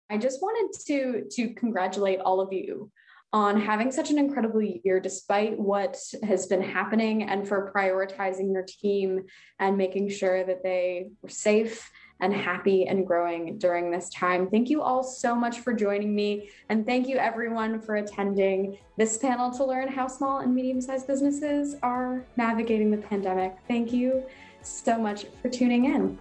I 0.10 0.18
just 0.18 0.42
wanted 0.42 0.80
to 0.88 1.24
to 1.32 1.54
congratulate 1.54 2.20
all 2.20 2.42
of 2.42 2.52
you 2.52 2.92
on 3.32 3.60
having 3.60 3.92
such 3.92 4.12
an 4.12 4.20
incredible 4.20 4.62
year 4.62 5.00
despite 5.00 5.58
what 5.58 5.98
has 6.24 6.46
been 6.48 6.62
happening 6.62 7.24
and 7.24 7.48
for 7.48 7.72
prioritizing 7.76 8.54
your 8.54 8.66
team 8.68 9.24
and 9.60 9.78
making 9.78 10.10
sure 10.10 10.44
that 10.44 10.64
they 10.64 11.08
were 11.22 11.30
safe 11.30 11.92
and 12.24 12.34
happy 12.34 12.88
and 12.88 13.06
growing 13.06 13.58
during 13.58 13.92
this 13.92 14.08
time. 14.10 14.50
Thank 14.50 14.70
you 14.70 14.82
all 14.82 15.04
so 15.04 15.36
much 15.36 15.60
for 15.60 15.74
joining 15.74 16.16
me. 16.16 16.50
And 16.70 16.86
thank 16.86 17.06
you 17.10 17.18
everyone 17.18 17.82
for 17.82 17.98
attending 17.98 18.78
this 18.98 19.18
panel 19.18 19.52
to 19.52 19.66
learn 19.66 19.90
how 19.90 20.08
small 20.08 20.40
and 20.40 20.56
medium 20.56 20.80
sized 20.80 21.06
businesses 21.06 21.76
are 21.84 22.26
navigating 22.38 22.92
the 22.92 22.98
pandemic. 22.98 23.58
Thank 23.68 23.92
you 23.92 24.24
so 24.62 24.98
much 24.98 25.26
for 25.42 25.50
tuning 25.50 25.84
in. 25.86 26.18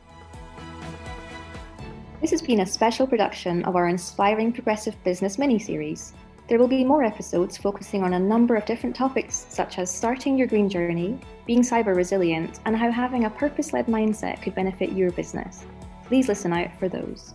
This 2.21 2.33
has 2.33 2.43
been 2.43 2.61
a 2.61 2.67
special 2.67 3.07
production 3.07 3.65
of 3.65 3.77
our 3.77 3.89
Inspiring 3.89 4.53
Progressive 4.53 4.97
Business 5.05 5.39
mini 5.39 5.61
series. 5.61 6.15
There 6.49 6.59
will 6.59 6.69
be 6.69 6.85
more 6.85 7.05
episodes 7.05 7.57
focusing 7.57 8.03
on 8.03 8.15
a 8.15 8.19
number 8.19 8.57
of 8.57 8.65
different 8.65 8.97
topics, 8.97 9.47
such 9.49 9.79
as 9.79 9.89
starting 9.89 10.37
your 10.37 10.49
green 10.49 10.69
journey, 10.69 11.21
being 11.47 11.63
cyber 11.63 11.95
resilient, 11.95 12.59
and 12.67 12.77
how 12.77 12.91
having 12.91 13.25
a 13.25 13.31
purpose 13.31 13.73
led 13.73 13.87
mindset 13.87 14.43
could 14.43 14.57
benefit 14.57 14.91
your 14.91 15.13
business. 15.13 15.65
Please 16.13 16.29
listen 16.29 16.53
out 16.53 16.69
for 16.79 16.91
those. 16.91 17.33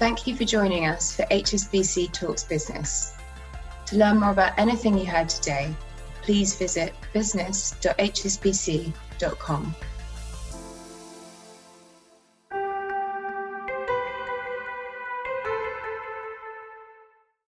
Thank 0.00 0.26
you 0.26 0.34
for 0.34 0.44
joining 0.44 0.86
us 0.86 1.14
for 1.14 1.22
HSBC 1.26 2.10
Talks 2.10 2.42
Business. 2.42 3.14
To 3.86 3.96
learn 3.96 4.18
more 4.18 4.32
about 4.32 4.58
anything 4.58 4.98
you 4.98 5.06
heard 5.06 5.28
today, 5.28 5.72
please 6.20 6.56
visit 6.56 6.94
business.hsbc.com. 7.12 9.74